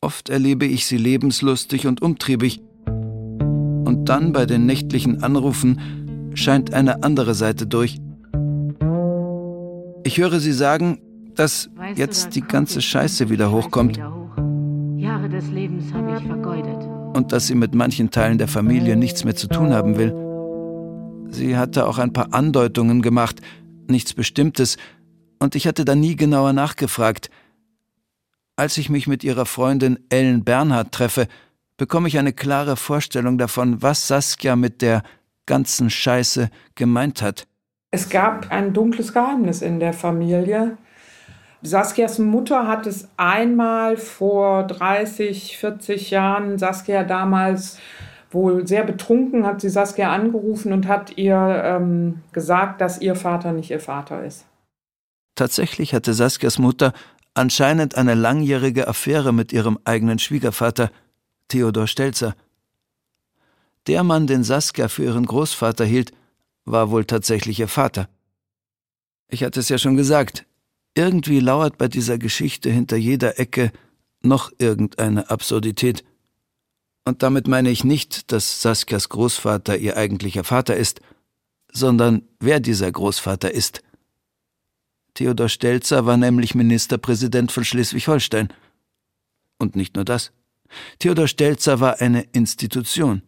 Oft 0.00 0.28
erlebe 0.28 0.66
ich 0.66 0.86
sie 0.86 0.98
lebenslustig 0.98 1.86
und 1.86 2.00
umtriebig. 2.02 2.60
Und 2.86 4.04
dann 4.06 4.32
bei 4.32 4.46
den 4.46 4.66
nächtlichen 4.66 5.22
Anrufen 5.22 6.03
scheint 6.34 6.72
eine 6.74 7.02
andere 7.02 7.34
Seite 7.34 7.66
durch. 7.66 7.98
Ich 10.04 10.18
höre 10.18 10.40
sie 10.40 10.52
sagen, 10.52 10.98
dass 11.34 11.70
weißt 11.74 11.98
jetzt 11.98 12.26
du, 12.26 12.30
die 12.30 12.40
ganze 12.42 12.82
Scheiße 12.82 13.30
wieder 13.30 13.50
hochkommt. 13.50 13.96
Wieder 13.96 14.14
hoch. 14.14 14.36
Jahre 14.96 15.28
des 15.28 15.48
Lebens 15.50 15.92
habe 15.92 16.16
ich 16.18 16.26
vergeudet. 16.26 16.88
Und 17.16 17.32
dass 17.32 17.46
sie 17.46 17.54
mit 17.54 17.74
manchen 17.74 18.10
Teilen 18.10 18.38
der 18.38 18.48
Familie 18.48 18.96
nichts 18.96 19.24
mehr 19.24 19.34
zu 19.34 19.48
tun 19.48 19.72
haben 19.72 19.96
will. 19.96 20.14
Sie 21.30 21.56
hatte 21.56 21.86
auch 21.86 21.98
ein 21.98 22.12
paar 22.12 22.32
Andeutungen 22.32 23.02
gemacht, 23.02 23.40
nichts 23.88 24.14
Bestimmtes, 24.14 24.76
und 25.40 25.54
ich 25.54 25.66
hatte 25.66 25.84
da 25.84 25.94
nie 25.94 26.16
genauer 26.16 26.52
nachgefragt. 26.52 27.30
Als 28.56 28.78
ich 28.78 28.88
mich 28.88 29.06
mit 29.06 29.24
ihrer 29.24 29.46
Freundin 29.46 29.98
Ellen 30.08 30.44
Bernhard 30.44 30.92
treffe, 30.92 31.26
bekomme 31.76 32.08
ich 32.08 32.18
eine 32.18 32.32
klare 32.32 32.76
Vorstellung 32.76 33.36
davon, 33.36 33.82
was 33.82 34.06
Saskia 34.06 34.54
mit 34.54 34.80
der 34.80 35.02
ganzen 35.46 35.90
Scheiße 35.90 36.50
gemeint 36.74 37.22
hat. 37.22 37.46
Es 37.90 38.08
gab 38.08 38.50
ein 38.50 38.72
dunkles 38.72 39.12
Geheimnis 39.12 39.62
in 39.62 39.78
der 39.78 39.92
Familie. 39.92 40.76
Saskias 41.62 42.18
Mutter 42.18 42.66
hat 42.66 42.86
es 42.86 43.08
einmal 43.16 43.96
vor 43.96 44.66
30, 44.66 45.56
40 45.56 46.10
Jahren, 46.10 46.58
Saskia 46.58 47.04
damals 47.04 47.78
wohl 48.30 48.66
sehr 48.66 48.84
betrunken, 48.84 49.46
hat 49.46 49.60
sie 49.60 49.70
Saskia 49.70 50.12
angerufen 50.12 50.72
und 50.72 50.88
hat 50.88 51.16
ihr 51.16 51.36
ähm, 51.64 52.20
gesagt, 52.32 52.80
dass 52.80 53.00
ihr 53.00 53.14
Vater 53.14 53.52
nicht 53.52 53.70
ihr 53.70 53.80
Vater 53.80 54.24
ist. 54.24 54.44
Tatsächlich 55.36 55.94
hatte 55.94 56.12
Saskias 56.12 56.58
Mutter 56.58 56.92
anscheinend 57.32 57.96
eine 57.96 58.14
langjährige 58.14 58.86
Affäre 58.86 59.32
mit 59.32 59.52
ihrem 59.52 59.78
eigenen 59.84 60.18
Schwiegervater, 60.18 60.90
Theodor 61.48 61.86
Stelzer. 61.86 62.34
Der 63.86 64.02
Mann, 64.02 64.26
den 64.26 64.44
Saskia 64.44 64.88
für 64.88 65.04
ihren 65.04 65.26
Großvater 65.26 65.84
hielt, 65.84 66.12
war 66.64 66.90
wohl 66.90 67.04
tatsächlich 67.04 67.60
ihr 67.60 67.68
Vater. 67.68 68.08
Ich 69.28 69.42
hatte 69.44 69.60
es 69.60 69.68
ja 69.68 69.78
schon 69.78 69.96
gesagt, 69.96 70.46
irgendwie 70.94 71.40
lauert 71.40 71.76
bei 71.76 71.88
dieser 71.88 72.18
Geschichte 72.18 72.70
hinter 72.70 72.96
jeder 72.96 73.38
Ecke 73.38 73.72
noch 74.22 74.52
irgendeine 74.58 75.28
Absurdität. 75.30 76.04
Und 77.04 77.22
damit 77.22 77.46
meine 77.48 77.70
ich 77.70 77.84
nicht, 77.84 78.32
dass 78.32 78.62
Saskias 78.62 79.10
Großvater 79.10 79.76
ihr 79.76 79.96
eigentlicher 79.96 80.44
Vater 80.44 80.76
ist– 80.76 81.00
sondern 81.74 82.22
wer 82.40 82.60
dieser 82.60 82.90
Großvater 82.90 83.50
ist. 83.50 83.82
Theodor 85.12 85.48
Stelzer 85.48 86.06
war 86.06 86.16
nämlich 86.16 86.54
Ministerpräsident 86.54 87.52
von 87.52 87.64
Schleswig-Holstein. 87.64 88.48
Und 89.58 89.76
nicht 89.76 89.94
nur 89.96 90.04
das. 90.04 90.32
Theodor 90.98 91.28
Stelzer 91.28 91.80
war 91.80 92.00
eine 92.00 92.22
Institution. 92.32 93.22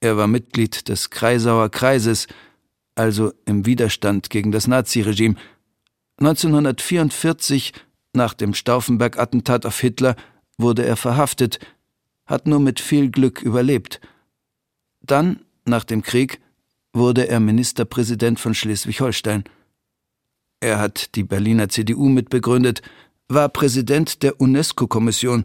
Er 0.00 0.16
war 0.16 0.26
Mitglied 0.26 0.88
des 0.88 1.10
Kreisauer 1.10 1.70
Kreises, 1.70 2.26
also 2.94 3.32
im 3.46 3.66
Widerstand 3.66 4.30
gegen 4.30 4.52
das 4.52 4.66
Naziregime. 4.66 5.36
1944, 6.18 7.72
nach 8.12 8.34
dem 8.34 8.54
Stauffenberg-Attentat 8.54 9.66
auf 9.66 9.78
Hitler, 9.80 10.16
wurde 10.56 10.84
er 10.84 10.96
verhaftet, 10.96 11.58
hat 12.26 12.46
nur 12.46 12.60
mit 12.60 12.80
viel 12.80 13.10
Glück 13.10 13.42
überlebt. 13.42 14.00
Dann, 15.00 15.40
nach 15.64 15.84
dem 15.84 16.02
Krieg, 16.02 16.40
wurde 16.92 17.28
er 17.28 17.40
Ministerpräsident 17.40 18.40
von 18.40 18.54
Schleswig-Holstein. 18.54 19.44
Er 20.60 20.78
hat 20.78 21.14
die 21.14 21.22
Berliner 21.22 21.68
CDU 21.68 22.08
mitbegründet, 22.08 22.82
war 23.28 23.48
Präsident 23.48 24.22
der 24.22 24.40
UNESCO-Kommission, 24.40 25.44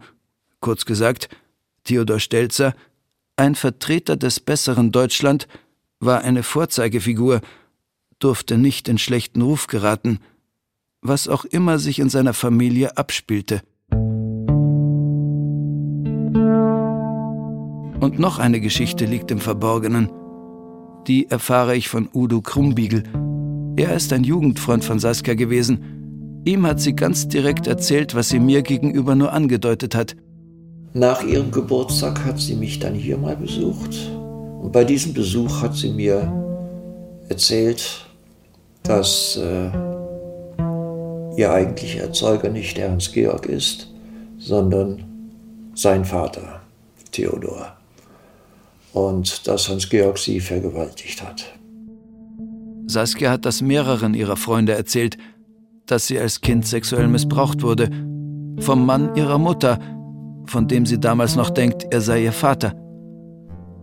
kurz 0.60 0.86
gesagt, 0.86 1.30
Theodor 1.84 2.20
Stelzer, 2.20 2.74
ein 3.36 3.56
Vertreter 3.56 4.16
des 4.16 4.40
besseren 4.40 4.92
Deutschland, 4.92 5.48
war 6.00 6.22
eine 6.22 6.44
Vorzeigefigur, 6.44 7.42
durfte 8.20 8.58
nicht 8.58 8.88
in 8.88 8.98
schlechten 8.98 9.42
Ruf 9.42 9.68
geraten, 9.68 10.20
was 11.02 11.28
auch 11.28 11.46
immer 11.46 11.80
sich 11.80 12.00
in 12.00 12.10
seiner 12.10 12.34
Familie 12.34 12.98
abspielte. 12.98 13.62
Und 18.00 18.20
noch 18.20 18.38
eine 18.38 18.60
Geschichte 18.60 19.06
liegt 19.06 19.32
im 19.32 19.40
Verborgenen. 19.40 20.12
Die 21.08 21.30
erfahre 21.30 21.76
ich 21.76 21.90
von 21.90 22.10
Udo 22.14 22.42
Krumbiegel. 22.42 23.04
Er 23.76 23.96
ist 23.96 24.14
ein 24.14 24.24
Jugendfreund 24.24 24.84
von 24.84 25.00
Saskia 25.00 25.34
gewesen. 25.34 26.42
Ihm 26.46 26.66
hat 26.68 26.80
sie 26.80 26.96
ganz 26.96 27.28
direkt 27.28 27.68
erzählt, 27.68 28.14
was 28.14 28.30
sie 28.30 28.40
mir 28.40 28.62
gegenüber 28.62 29.16
nur 29.16 29.34
angedeutet 29.34 29.96
hat. 29.96 30.16
Nach 30.94 31.24
ihrem 31.24 31.50
Geburtstag 31.50 32.24
hat 32.24 32.40
sie 32.40 32.56
mich 32.56 32.78
dann 32.78 32.94
hier 32.94 33.18
mal 33.18 33.36
besucht. 33.36 33.96
Und 34.62 34.72
bei 34.72 34.84
diesem 34.84 35.14
Besuch 35.14 35.62
hat 35.62 35.76
sie 35.76 35.90
mir 35.90 36.32
erzählt, 37.30 38.06
dass 38.84 39.38
äh, 39.38 39.72
ihr 41.36 41.52
eigentlicher 41.52 42.04
Erzeuger 42.04 42.50
nicht 42.50 42.78
Ernst 42.78 43.12
Georg 43.14 43.48
ist, 43.48 43.92
sondern 44.38 45.04
sein 45.74 46.06
Vater, 46.06 46.62
Theodor. 47.12 47.76
Und 48.94 49.48
dass 49.48 49.70
Hans-Georg 49.70 50.20
sie 50.20 50.40
vergewaltigt 50.40 51.24
hat. 51.24 51.46
Saskia 52.86 53.32
hat 53.32 53.46
das 53.46 53.64
mehreren 53.64 54.14
ihrer 54.14 54.38
Freunde 54.38 54.74
erzählt, 54.74 55.18
dass 55.88 56.06
sie 56.06 56.20
als 56.20 56.42
Kind 56.42 56.68
sexuell 56.68 57.08
missbraucht 57.08 57.64
wurde. 57.64 57.90
Vom 58.60 58.86
Mann 58.86 59.16
ihrer 59.16 59.40
Mutter, 59.40 59.80
von 60.54 60.68
dem 60.68 60.86
sie 60.86 61.00
damals 61.00 61.36
noch 61.36 61.50
denkt, 61.50 61.88
er 61.90 62.00
sei 62.00 62.24
ihr 62.24 62.32
Vater. 62.32 62.76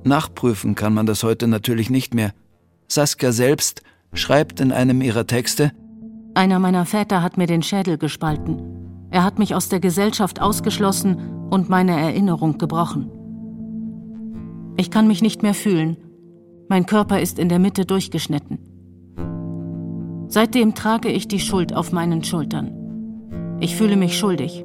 Nachprüfen 0.04 0.76
kann 0.76 0.94
man 0.94 1.04
das 1.04 1.24
heute 1.24 1.48
natürlich 1.48 1.90
nicht 1.90 2.14
mehr. 2.14 2.30
Saskia 2.86 3.32
selbst 3.32 3.82
schreibt 4.12 4.60
in 4.60 4.70
einem 4.70 5.02
ihrer 5.02 5.26
Texte, 5.26 5.72
Einer 6.34 6.60
meiner 6.60 6.86
Väter 6.86 7.24
hat 7.24 7.36
mir 7.36 7.48
den 7.48 7.62
Schädel 7.62 7.98
gespalten. 7.98 8.62
Er 9.10 9.24
hat 9.24 9.40
mich 9.40 9.56
aus 9.56 9.68
der 9.68 9.80
Gesellschaft 9.80 10.40
ausgeschlossen 10.40 11.48
und 11.50 11.68
meine 11.68 12.00
Erinnerung 12.00 12.56
gebrochen. 12.56 13.10
Ich 14.76 14.92
kann 14.92 15.08
mich 15.08 15.22
nicht 15.22 15.42
mehr 15.42 15.54
fühlen. 15.54 15.96
Mein 16.68 16.86
Körper 16.86 17.20
ist 17.20 17.40
in 17.40 17.48
der 17.48 17.58
Mitte 17.58 17.84
durchgeschnitten. 17.84 18.60
Seitdem 20.28 20.76
trage 20.76 21.08
ich 21.08 21.26
die 21.26 21.40
Schuld 21.40 21.74
auf 21.74 21.90
meinen 21.90 22.22
Schultern. 22.22 23.58
Ich 23.58 23.74
fühle 23.74 23.96
mich 23.96 24.16
schuldig. 24.16 24.64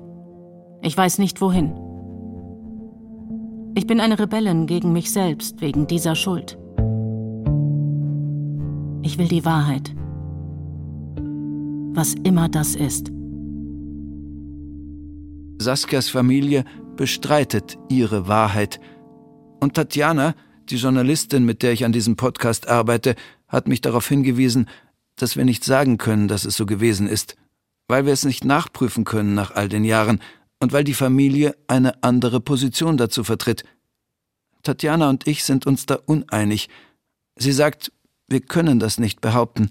Ich 0.84 0.96
weiß 0.96 1.18
nicht 1.18 1.42
wohin. 1.42 1.74
Ich 3.78 3.88
bin 3.88 4.00
eine 4.00 4.18
Rebellin 4.18 4.68
gegen 4.68 4.94
mich 4.94 5.12
selbst 5.12 5.60
wegen 5.60 5.86
dieser 5.86 6.16
Schuld. 6.16 6.58
Ich 9.04 9.18
will 9.18 9.28
die 9.28 9.44
Wahrheit. 9.44 9.94
Was 11.94 12.14
immer 12.24 12.48
das 12.48 12.76
ist. 12.76 13.12
Saskias 15.58 16.08
Familie 16.08 16.64
bestreitet 16.96 17.78
ihre 17.90 18.30
Wahrheit. 18.30 18.80
Und 19.60 19.74
Tatjana, 19.74 20.36
die 20.70 20.78
Journalistin, 20.78 21.44
mit 21.44 21.62
der 21.62 21.74
ich 21.74 21.84
an 21.84 21.92
diesem 21.92 22.16
Podcast 22.16 22.70
arbeite, 22.70 23.16
hat 23.50 23.68
mich 23.68 23.82
darauf 23.82 24.08
hingewiesen, 24.08 24.70
dass 25.18 25.36
wir 25.36 25.44
nicht 25.44 25.66
sagen 25.66 25.98
können, 25.98 26.30
dass 26.30 26.46
es 26.46 26.56
so 26.56 26.66
gewesen 26.66 27.10
ist, 27.10 27.36
weil 27.90 28.06
wir 28.06 28.14
es 28.14 28.24
nicht 28.24 28.46
nachprüfen 28.46 29.04
können 29.04 29.34
nach 29.34 29.52
all 29.52 29.68
den 29.68 29.84
Jahren, 29.84 30.22
und 30.60 30.74
weil 30.74 30.84
die 30.84 30.94
Familie 30.94 31.56
eine 31.68 32.04
andere 32.04 32.40
Position 32.40 32.98
dazu 32.98 33.24
vertritt. 33.24 33.64
Tatjana 34.64 35.10
und 35.10 35.28
ich 35.28 35.44
sind 35.44 35.66
uns 35.66 35.86
da 35.86 35.96
uneinig. 35.96 36.70
Sie 37.36 37.52
sagt, 37.52 37.92
wir 38.28 38.42
können 38.42 38.80
das 38.80 38.98
nicht 38.98 39.22
behaupten. 39.22 39.70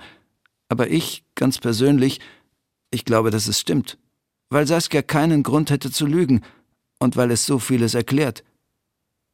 Aber 0.68 0.88
ich, 0.88 1.25
ganz 1.35 1.59
persönlich, 1.59 2.20
ich 2.90 3.05
glaube, 3.05 3.31
dass 3.31 3.49
es 3.49 3.61
stimmt. 3.61 3.99
Weil 4.51 4.66
Saskia 4.66 5.03
keinen 5.03 5.42
Grund 5.42 5.70
hätte 5.70 5.90
zu 5.90 6.07
lügen 6.07 6.42
und 6.99 7.16
weil 7.16 7.31
es 7.31 7.44
so 7.44 7.59
vieles 7.59 7.94
erklärt. 7.94 8.44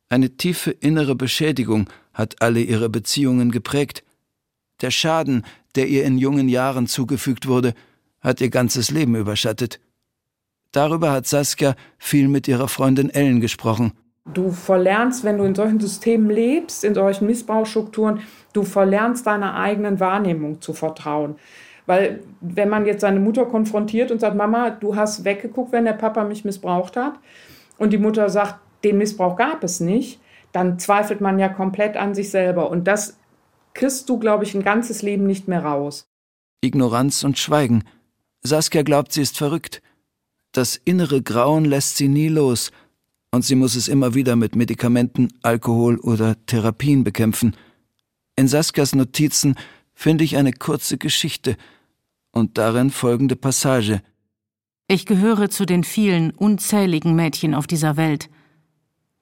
Eine 0.09 0.37
tiefe 0.37 0.71
innere 0.71 1.15
Beschädigung 1.15 1.89
hat 2.13 2.43
alle 2.43 2.61
ihre 2.61 2.89
Beziehungen 2.89 3.51
geprägt. 3.51 4.03
Der 4.81 4.91
Schaden, 4.91 5.45
der 5.75 5.89
ihr 5.89 6.05
in 6.05 6.19
jungen 6.19 6.49
Jahren 6.49 6.87
zugefügt 6.87 7.47
wurde, 7.47 7.75
hat 8.21 8.41
ihr 8.41 8.51
ganzes 8.51 8.91
Leben 8.91 9.15
überschattet. 9.15 9.79
Darüber 10.73 11.11
hat 11.13 11.27
Saskia 11.27 11.75
viel 11.99 12.29
mit 12.29 12.47
ihrer 12.47 12.69
Freundin 12.69 13.11
Ellen 13.11 13.41
gesprochen. 13.41 13.93
Du 14.33 14.53
verlernst, 14.53 15.25
wenn 15.25 15.39
du 15.39 15.45
in 15.45 15.55
solchen 15.55 15.81
Systemen 15.81 16.31
lebst, 16.31 16.85
in 16.85 16.95
solchen 16.95 17.27
Missbrauchsstrukturen, 17.27 18.21
du 18.53 18.63
verlernst 18.63 19.27
deiner 19.27 19.55
eigenen 19.57 19.99
Wahrnehmung 19.99 20.61
zu 20.61 20.73
vertrauen. 20.73 21.37
Weil 21.87 22.21
wenn 22.41 22.69
man 22.69 22.87
jetzt 22.87 23.01
seine 23.01 23.19
Mutter 23.19 23.47
konfrontiert 23.47 24.13
und 24.13 24.21
sagt, 24.21 24.37
Mama, 24.37 24.71
du 24.71 24.95
hast 24.95 25.25
weggeguckt, 25.25 25.73
wenn 25.73 25.87
der 25.87 25.95
Papa 25.95 26.23
mich 26.25 26.45
missbraucht 26.45 26.97
hat, 26.97 27.15
und 27.79 27.93
die 27.95 27.99
Mutter 27.99 28.29
sagt, 28.29 28.61
den 28.85 28.99
Missbrauch 28.99 29.37
gab 29.37 29.65
es 29.65 29.81
nicht, 29.81 30.21
dann 30.53 30.79
zweifelt 30.79 31.21
man 31.21 31.39
ja 31.39 31.49
komplett 31.49 31.97
an 31.97 32.15
sich 32.15 32.31
selber. 32.31 32.71
Und 32.71 32.87
das 32.87 33.19
kriegst 33.75 34.09
du, 34.09 34.19
glaube 34.19 34.45
ich, 34.45 34.55
ein 34.55 34.63
ganzes 34.63 35.03
Leben 35.03 35.27
nicht 35.27 35.49
mehr 35.49 35.65
raus. 35.65 36.05
Ignoranz 36.63 37.25
und 37.25 37.39
Schweigen. 37.39 37.85
Saskia 38.43 38.83
glaubt, 38.83 39.13
sie 39.13 39.23
ist 39.23 39.39
verrückt. 39.39 39.83
Das 40.53 40.81
innere 40.85 41.23
Grauen 41.23 41.65
lässt 41.65 41.97
sie 41.97 42.09
nie 42.09 42.29
los, 42.29 42.71
und 43.31 43.45
sie 43.45 43.55
muss 43.55 43.77
es 43.77 43.87
immer 43.87 44.15
wieder 44.15 44.35
mit 44.35 44.57
Medikamenten, 44.57 45.29
Alkohol 45.43 45.99
oder 45.99 46.35
Therapien 46.47 47.05
bekämpfen. 47.05 47.57
In 48.35 48.49
Saskias 48.49 48.95
Notizen 48.95 49.55
finde 49.95 50.25
ich 50.25 50.37
eine 50.37 50.53
kurze 50.53 50.99
Geschichte 50.99 51.57
und 52.33 52.59
darin 52.59 52.91
folgende 52.91 53.37
Passage. 53.37 54.03
Ich 54.89 55.07
gehöre 55.07 55.51
zu 55.51 55.67
den 55.67 55.85
vielen, 55.85 56.33
unzähligen 56.33 57.15
Mädchen 57.15 57.55
auf 57.55 57.69
dieser 57.69 57.97
Welt, 57.97 58.29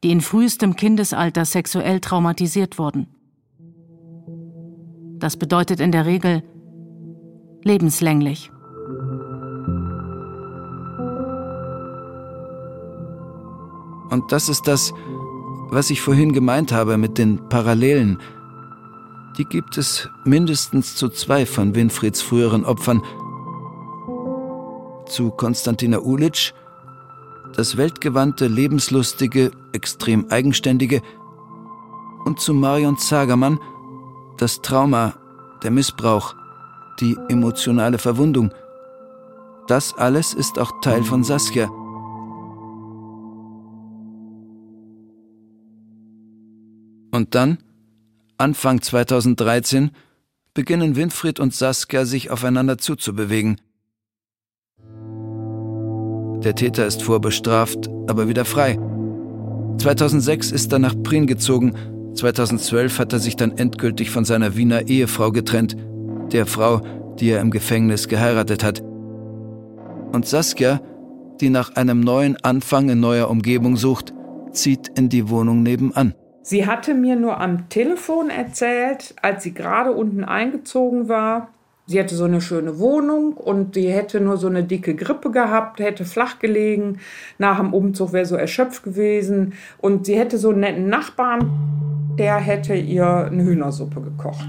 die 0.03 0.11
in 0.11 0.23
frühestem 0.23 0.77
Kindesalter 0.77 1.45
sexuell 1.45 2.01
traumatisiert 2.01 2.79
wurden. 2.79 3.09
Das 5.19 5.37
bedeutet 5.37 5.81
in 5.81 5.93
der 5.93 6.07
Regel 6.07 6.43
lebenslänglich. 7.65 8.51
Und 14.11 14.33
das 14.33 14.49
ist 14.49 14.67
das, 14.67 14.93
was 15.71 15.91
ich 15.91 16.01
vorhin 16.01 16.33
gemeint 16.33 16.73
habe 16.73 16.97
mit 16.97 17.19
den 17.19 17.49
Parallelen. 17.49 18.19
Die 19.37 19.45
gibt 19.45 19.79
es 19.79 20.09
mindestens 20.25 20.97
zu 20.97 21.09
zwei 21.09 21.47
von 21.47 21.75
Winfrieds 21.75 22.23
früheren 22.23 22.65
Opfern. 22.65 23.03
Zu 25.07 25.31
Konstantina 25.31 25.99
Ulitsch, 25.99 26.53
das 27.55 27.77
weltgewandte, 27.77 28.47
lebenslustige, 28.47 29.51
extrem 29.73 30.27
eigenständige, 30.31 31.03
und 32.25 32.41
zu 32.41 32.53
Marion 32.53 32.99
Zagermann, 32.99 33.59
das 34.37 34.61
Trauma, 34.61 35.15
der 35.63 35.71
Missbrauch, 35.71 36.35
die 37.01 37.17
emotionale 37.29 37.99
Verwundung. 37.99 38.53
Das 39.67 39.97
alles 39.97 40.35
ist 40.35 40.59
auch 40.59 40.73
Teil 40.83 41.03
von 41.05 41.25
Saskia. 41.25 41.71
Und 47.19 47.35
dann, 47.35 47.59
Anfang 48.37 48.81
2013, 48.81 49.91
beginnen 50.55 50.95
Winfried 50.95 51.41
und 51.41 51.53
Saskia 51.53 52.05
sich 52.05 52.31
aufeinander 52.31 52.79
zuzubewegen. 52.79 53.61
Der 56.45 56.55
Täter 56.55 56.87
ist 56.87 57.03
vorbestraft, 57.03 57.89
aber 58.07 58.29
wieder 58.29 58.45
frei. 58.45 58.79
2006 59.79 60.53
ist 60.53 60.73
er 60.73 60.79
nach 60.79 60.95
Prien 61.03 61.27
gezogen, 61.27 61.75
2012 62.15 63.01
hat 63.01 63.13
er 63.13 63.19
sich 63.19 63.35
dann 63.35 63.59
endgültig 63.59 64.11
von 64.11 64.25
seiner 64.25 64.57
Wiener 64.57 64.87
Ehefrau 64.87 65.33
getrennt, 65.33 65.75
der 66.31 66.47
Frau, 66.47 66.83
die 67.19 67.31
er 67.31 67.41
im 67.41 67.51
Gefängnis 67.51 68.07
geheiratet 68.07 68.63
hat. 68.63 68.81
Und 70.13 70.25
Saskia, 70.25 70.81
die 71.41 71.51
nach 71.51 71.75
einem 71.75 71.99
neuen 71.99 72.37
Anfang 72.45 72.89
in 72.89 73.01
neuer 73.01 73.29
Umgebung 73.29 73.77
sucht, 73.77 74.15
zieht 74.53 74.97
in 74.97 75.09
die 75.09 75.29
Wohnung 75.29 75.65
nebenan. 75.65 76.15
Sie 76.49 76.65
hatte 76.65 76.95
mir 76.95 77.15
nur 77.15 77.43
am 77.43 77.69
Telefon 77.69 78.31
erzählt, 78.31 79.15
als 79.21 79.43
sie 79.43 79.53
gerade 79.53 79.93
unten 79.93 80.25
eingezogen 80.25 81.07
war, 81.07 81.51
sie 81.85 81.99
hätte 81.99 82.15
so 82.15 82.25
eine 82.25 82.41
schöne 82.41 82.79
Wohnung 82.79 83.35
und 83.35 83.75
sie 83.75 83.91
hätte 83.91 84.19
nur 84.19 84.39
so 84.39 84.47
eine 84.47 84.65
dicke 84.65 84.95
Grippe 84.95 85.31
gehabt, 85.31 85.79
hätte 85.79 86.07
flach 86.07 86.39
gelegen, 86.39 87.01
nach 87.37 87.59
dem 87.59 87.75
Umzug 87.75 88.15
wäre 88.15 88.25
so 88.25 88.35
erschöpft 88.35 88.83
gewesen 88.83 89.53
und 89.77 90.07
sie 90.07 90.19
hätte 90.19 90.39
so 90.39 90.49
einen 90.49 90.61
netten 90.61 90.89
Nachbarn, 90.89 91.51
der 92.19 92.37
hätte 92.37 92.73
ihr 92.73 93.29
eine 93.31 93.45
Hühnersuppe 93.45 94.01
gekocht. 94.01 94.49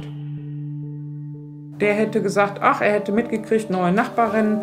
Der 1.81 1.95
hätte 1.95 2.21
gesagt, 2.21 2.59
ach, 2.61 2.79
er 2.79 2.93
hätte 2.93 3.11
mitgekriegt, 3.11 3.69
neue 3.69 3.91
Nachbarin 3.91 4.59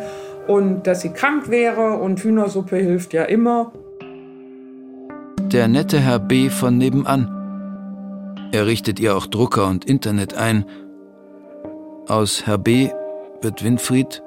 und 0.47 0.87
dass 0.87 1.03
sie 1.03 1.11
krank 1.11 1.51
wäre 1.51 1.99
und 1.99 2.19
Hühnersuppe 2.21 2.77
hilft 2.77 3.13
ja 3.13 3.25
immer. 3.25 3.73
Der 5.53 5.69
nette 5.69 6.01
Herr 6.01 6.19
B. 6.19 6.51
von 6.51 6.77
nebenan. 6.77 7.29
Er 8.53 8.67
richtet 8.67 9.01
ihr 9.01 9.17
auch 9.17 9.27
Drucker 9.27 9.67
und 9.69 9.85
Internet 9.85 10.35
ein. 10.35 10.65
Aus 12.09 12.47
Herr 12.47 12.59
B. 12.59 12.91
wird 13.43 13.63
Winfried, 13.65 14.23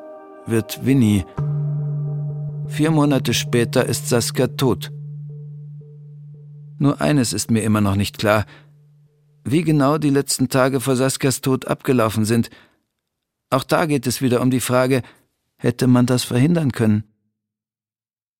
wird 0.45 0.85
Winnie. 0.85 1.25
Vier 2.67 2.91
Monate 2.91 3.33
später 3.33 3.85
ist 3.85 4.09
Saskia 4.09 4.47
tot. 4.47 4.91
Nur 6.77 7.01
eines 7.01 7.33
ist 7.33 7.51
mir 7.51 7.63
immer 7.63 7.81
noch 7.81 7.95
nicht 7.95 8.17
klar. 8.17 8.45
Wie 9.43 9.63
genau 9.63 9.97
die 9.97 10.11
letzten 10.11 10.49
Tage 10.49 10.79
vor 10.79 10.95
Saskias 10.95 11.41
Tod 11.41 11.67
abgelaufen 11.67 12.25
sind. 12.25 12.49
Auch 13.49 13.63
da 13.63 13.85
geht 13.85 14.07
es 14.07 14.21
wieder 14.21 14.41
um 14.41 14.51
die 14.51 14.59
Frage, 14.59 15.01
Hätte 15.61 15.87
man 15.87 16.05
das 16.05 16.23
verhindern 16.23 16.71
können? 16.71 17.03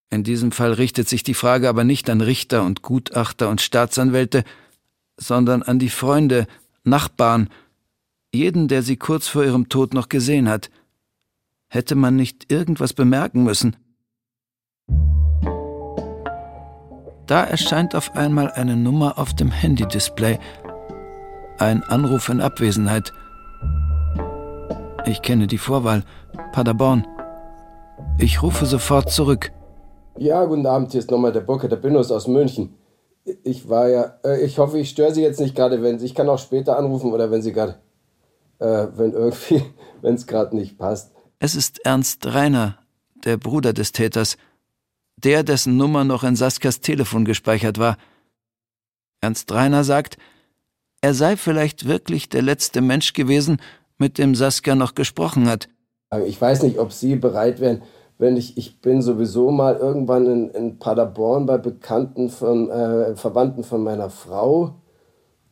In 0.09 0.23
diesem 0.23 0.51
Fall 0.51 0.73
richtet 0.73 1.07
sich 1.07 1.23
die 1.23 1.33
Frage 1.33 1.69
aber 1.69 1.83
nicht 1.83 2.09
an 2.09 2.21
Richter 2.21 2.63
und 2.63 2.81
Gutachter 2.81 3.49
und 3.49 3.61
Staatsanwälte, 3.61 4.43
sondern 5.17 5.61
an 5.61 5.77
die 5.77 5.89
Freunde, 5.89 6.47
Nachbarn, 6.83 7.49
jeden, 8.33 8.67
der 8.67 8.83
sie 8.83 8.97
kurz 8.97 9.27
vor 9.27 9.43
ihrem 9.43 9.69
Tod 9.69 9.93
noch 9.93 10.09
gesehen 10.09 10.49
hat. 10.49 10.69
Hätte 11.67 11.95
man 11.95 12.15
nicht 12.15 12.51
irgendwas 12.51 12.93
bemerken 12.93 13.43
müssen? 13.43 13.75
Da 17.27 17.43
erscheint 17.43 17.93
auf 17.93 18.15
einmal 18.15 18.51
eine 18.51 18.75
Nummer 18.75 19.19
auf 19.19 19.35
dem 19.35 19.51
Handy-Display. 19.51 20.39
Ein 21.59 21.83
Anruf 21.83 22.29
in 22.29 22.41
Abwesenheit. 22.41 23.13
Ich 25.05 25.21
kenne 25.21 25.45
die 25.45 25.59
Vorwahl. 25.59 26.03
Paderborn. 26.53 27.05
Ich 28.17 28.41
rufe 28.41 28.65
sofort 28.65 29.11
zurück. 29.11 29.51
Ja, 30.21 30.43
guten 30.43 30.65
Abend, 30.65 30.91
hier 30.91 30.99
ist 30.99 31.11
nochmal 31.11 31.31
der 31.31 31.39
Burke, 31.39 31.69
der 31.69 31.77
Binus 31.77 32.11
aus 32.11 32.27
München. 32.27 32.75
Ich 33.45 33.69
war 33.69 33.87
ja, 33.87 34.19
äh, 34.25 34.43
ich 34.43 34.57
hoffe, 34.59 34.77
ich 34.77 34.89
störe 34.89 35.13
Sie 35.13 35.21
jetzt 35.21 35.39
nicht 35.39 35.55
gerade, 35.55 35.81
wenn 35.81 35.97
Sie, 35.97 36.07
ich 36.07 36.13
kann 36.13 36.27
auch 36.27 36.39
später 36.39 36.77
anrufen 36.77 37.13
oder 37.13 37.31
wenn 37.31 37.41
Sie 37.41 37.53
gerade, 37.53 37.75
äh, 38.59 38.87
wenn 38.97 39.13
irgendwie, 39.13 39.63
wenn 40.01 40.15
es 40.15 40.27
gerade 40.27 40.57
nicht 40.57 40.77
passt. 40.77 41.13
Es 41.39 41.55
ist 41.55 41.85
Ernst 41.85 42.25
Reiner, 42.25 42.79
der 43.23 43.37
Bruder 43.37 43.71
des 43.71 43.93
Täters, 43.93 44.35
der, 45.15 45.43
dessen 45.43 45.77
Nummer 45.77 46.03
noch 46.03 46.25
in 46.25 46.35
Saskias 46.35 46.81
Telefon 46.81 47.23
gespeichert 47.23 47.79
war. 47.79 47.95
Ernst 49.21 49.49
Reiner 49.53 49.85
sagt, 49.85 50.17
er 50.99 51.13
sei 51.13 51.37
vielleicht 51.37 51.87
wirklich 51.87 52.27
der 52.27 52.41
letzte 52.41 52.81
Mensch 52.81 53.13
gewesen, 53.13 53.61
mit 53.97 54.17
dem 54.17 54.35
Saskia 54.35 54.75
noch 54.75 54.95
gesprochen 54.95 55.47
hat. 55.47 55.69
Ich 56.25 56.41
weiß 56.41 56.63
nicht, 56.63 56.77
ob 56.77 56.91
Sie 56.91 57.15
bereit 57.15 57.61
wären, 57.61 57.83
wenn 58.19 58.35
ich, 58.35 58.57
ich 58.57 58.81
bin 58.81 59.01
sowieso 59.01 59.49
mal 59.49 59.77
irgendwann 59.77 60.27
in, 60.27 60.49
in 60.49 60.77
Paderborn 60.77 61.45
bei 61.45 61.57
Bekannten 61.57 62.29
von, 62.29 62.69
äh, 62.69 63.15
Verwandten 63.15 63.63
von 63.63 63.81
meiner 63.81 64.09
Frau. 64.09 64.75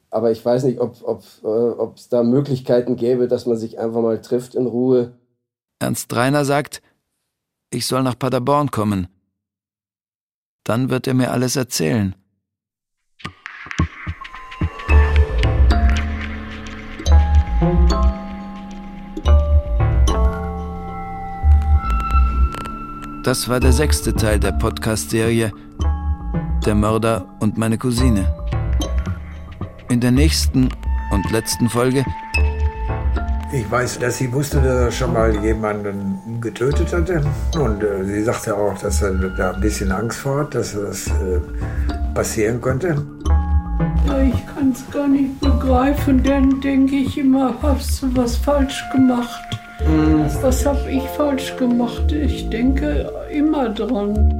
Aber 0.09 0.31
ich 0.31 0.45
weiß 0.45 0.65
nicht, 0.65 0.79
ob 0.79 0.93
es 1.19 1.41
äh, 1.43 2.09
da 2.09 2.23
Möglichkeiten 2.23 2.97
gäbe, 2.97 3.27
dass 3.29 3.45
man 3.45 3.57
sich 3.57 3.79
einfach 3.79 4.01
mal 4.01 4.21
trifft 4.21 4.53
in 4.53 4.67
Ruhe. 4.67 5.13
Ernst 5.79 6.13
Reiner 6.13 6.43
sagt, 6.43 6.81
ich 7.71 7.87
soll 7.87 8.03
nach 8.03 8.19
Paderborn 8.19 8.69
kommen. 8.69 9.07
Dann 10.65 10.89
wird 10.89 11.07
er 11.07 11.13
mir 11.13 11.31
alles 11.31 11.55
erzählen. 11.55 12.15
Das 23.27 23.49
war 23.49 23.59
der 23.59 23.73
sechste 23.73 24.13
Teil 24.13 24.39
der 24.39 24.53
Podcast-Serie 24.53 25.51
Der 26.65 26.75
Mörder 26.75 27.25
und 27.41 27.57
meine 27.57 27.77
Cousine. 27.77 28.25
In 29.89 29.99
der 29.99 30.11
nächsten 30.11 30.69
und 31.11 31.29
letzten 31.29 31.67
Folge 31.67 32.05
ich 33.51 33.69
weiß, 33.69 33.99
dass 33.99 34.19
sie 34.19 34.31
wusste, 34.31 34.61
dass 34.61 34.65
er 34.65 34.91
schon 34.91 35.11
mal 35.11 35.35
jemanden 35.43 36.39
getötet 36.39 36.93
hatte. 36.93 37.21
Und 37.59 37.83
äh, 37.83 38.05
sie 38.05 38.23
sagte 38.23 38.55
auch, 38.55 38.77
dass 38.77 39.01
er 39.01 39.11
da 39.11 39.51
ein 39.51 39.59
bisschen 39.59 39.91
Angst 39.91 40.19
vor 40.19 40.39
hat, 40.39 40.55
dass 40.55 40.73
das 40.73 41.07
äh, 41.07 41.41
passieren 42.13 42.61
könnte. 42.61 43.05
Ja, 44.05 44.21
ich 44.21 44.45
kann 44.47 44.71
es 44.71 44.89
gar 44.89 45.07
nicht 45.07 45.37
begreifen, 45.41 46.23
dann 46.23 46.61
denke 46.61 46.95
ich 46.95 47.17
immer, 47.17 47.53
hast 47.61 48.03
du 48.03 48.15
was 48.15 48.37
falsch 48.37 48.83
gemacht. 48.93 49.46
Was 50.41 50.65
habe 50.65 50.91
ich 50.91 51.03
falsch 51.09 51.55
gemacht? 51.57 52.11
Ich 52.11 52.49
denke 52.49 53.11
immer 53.31 53.69
dran. 53.69 54.36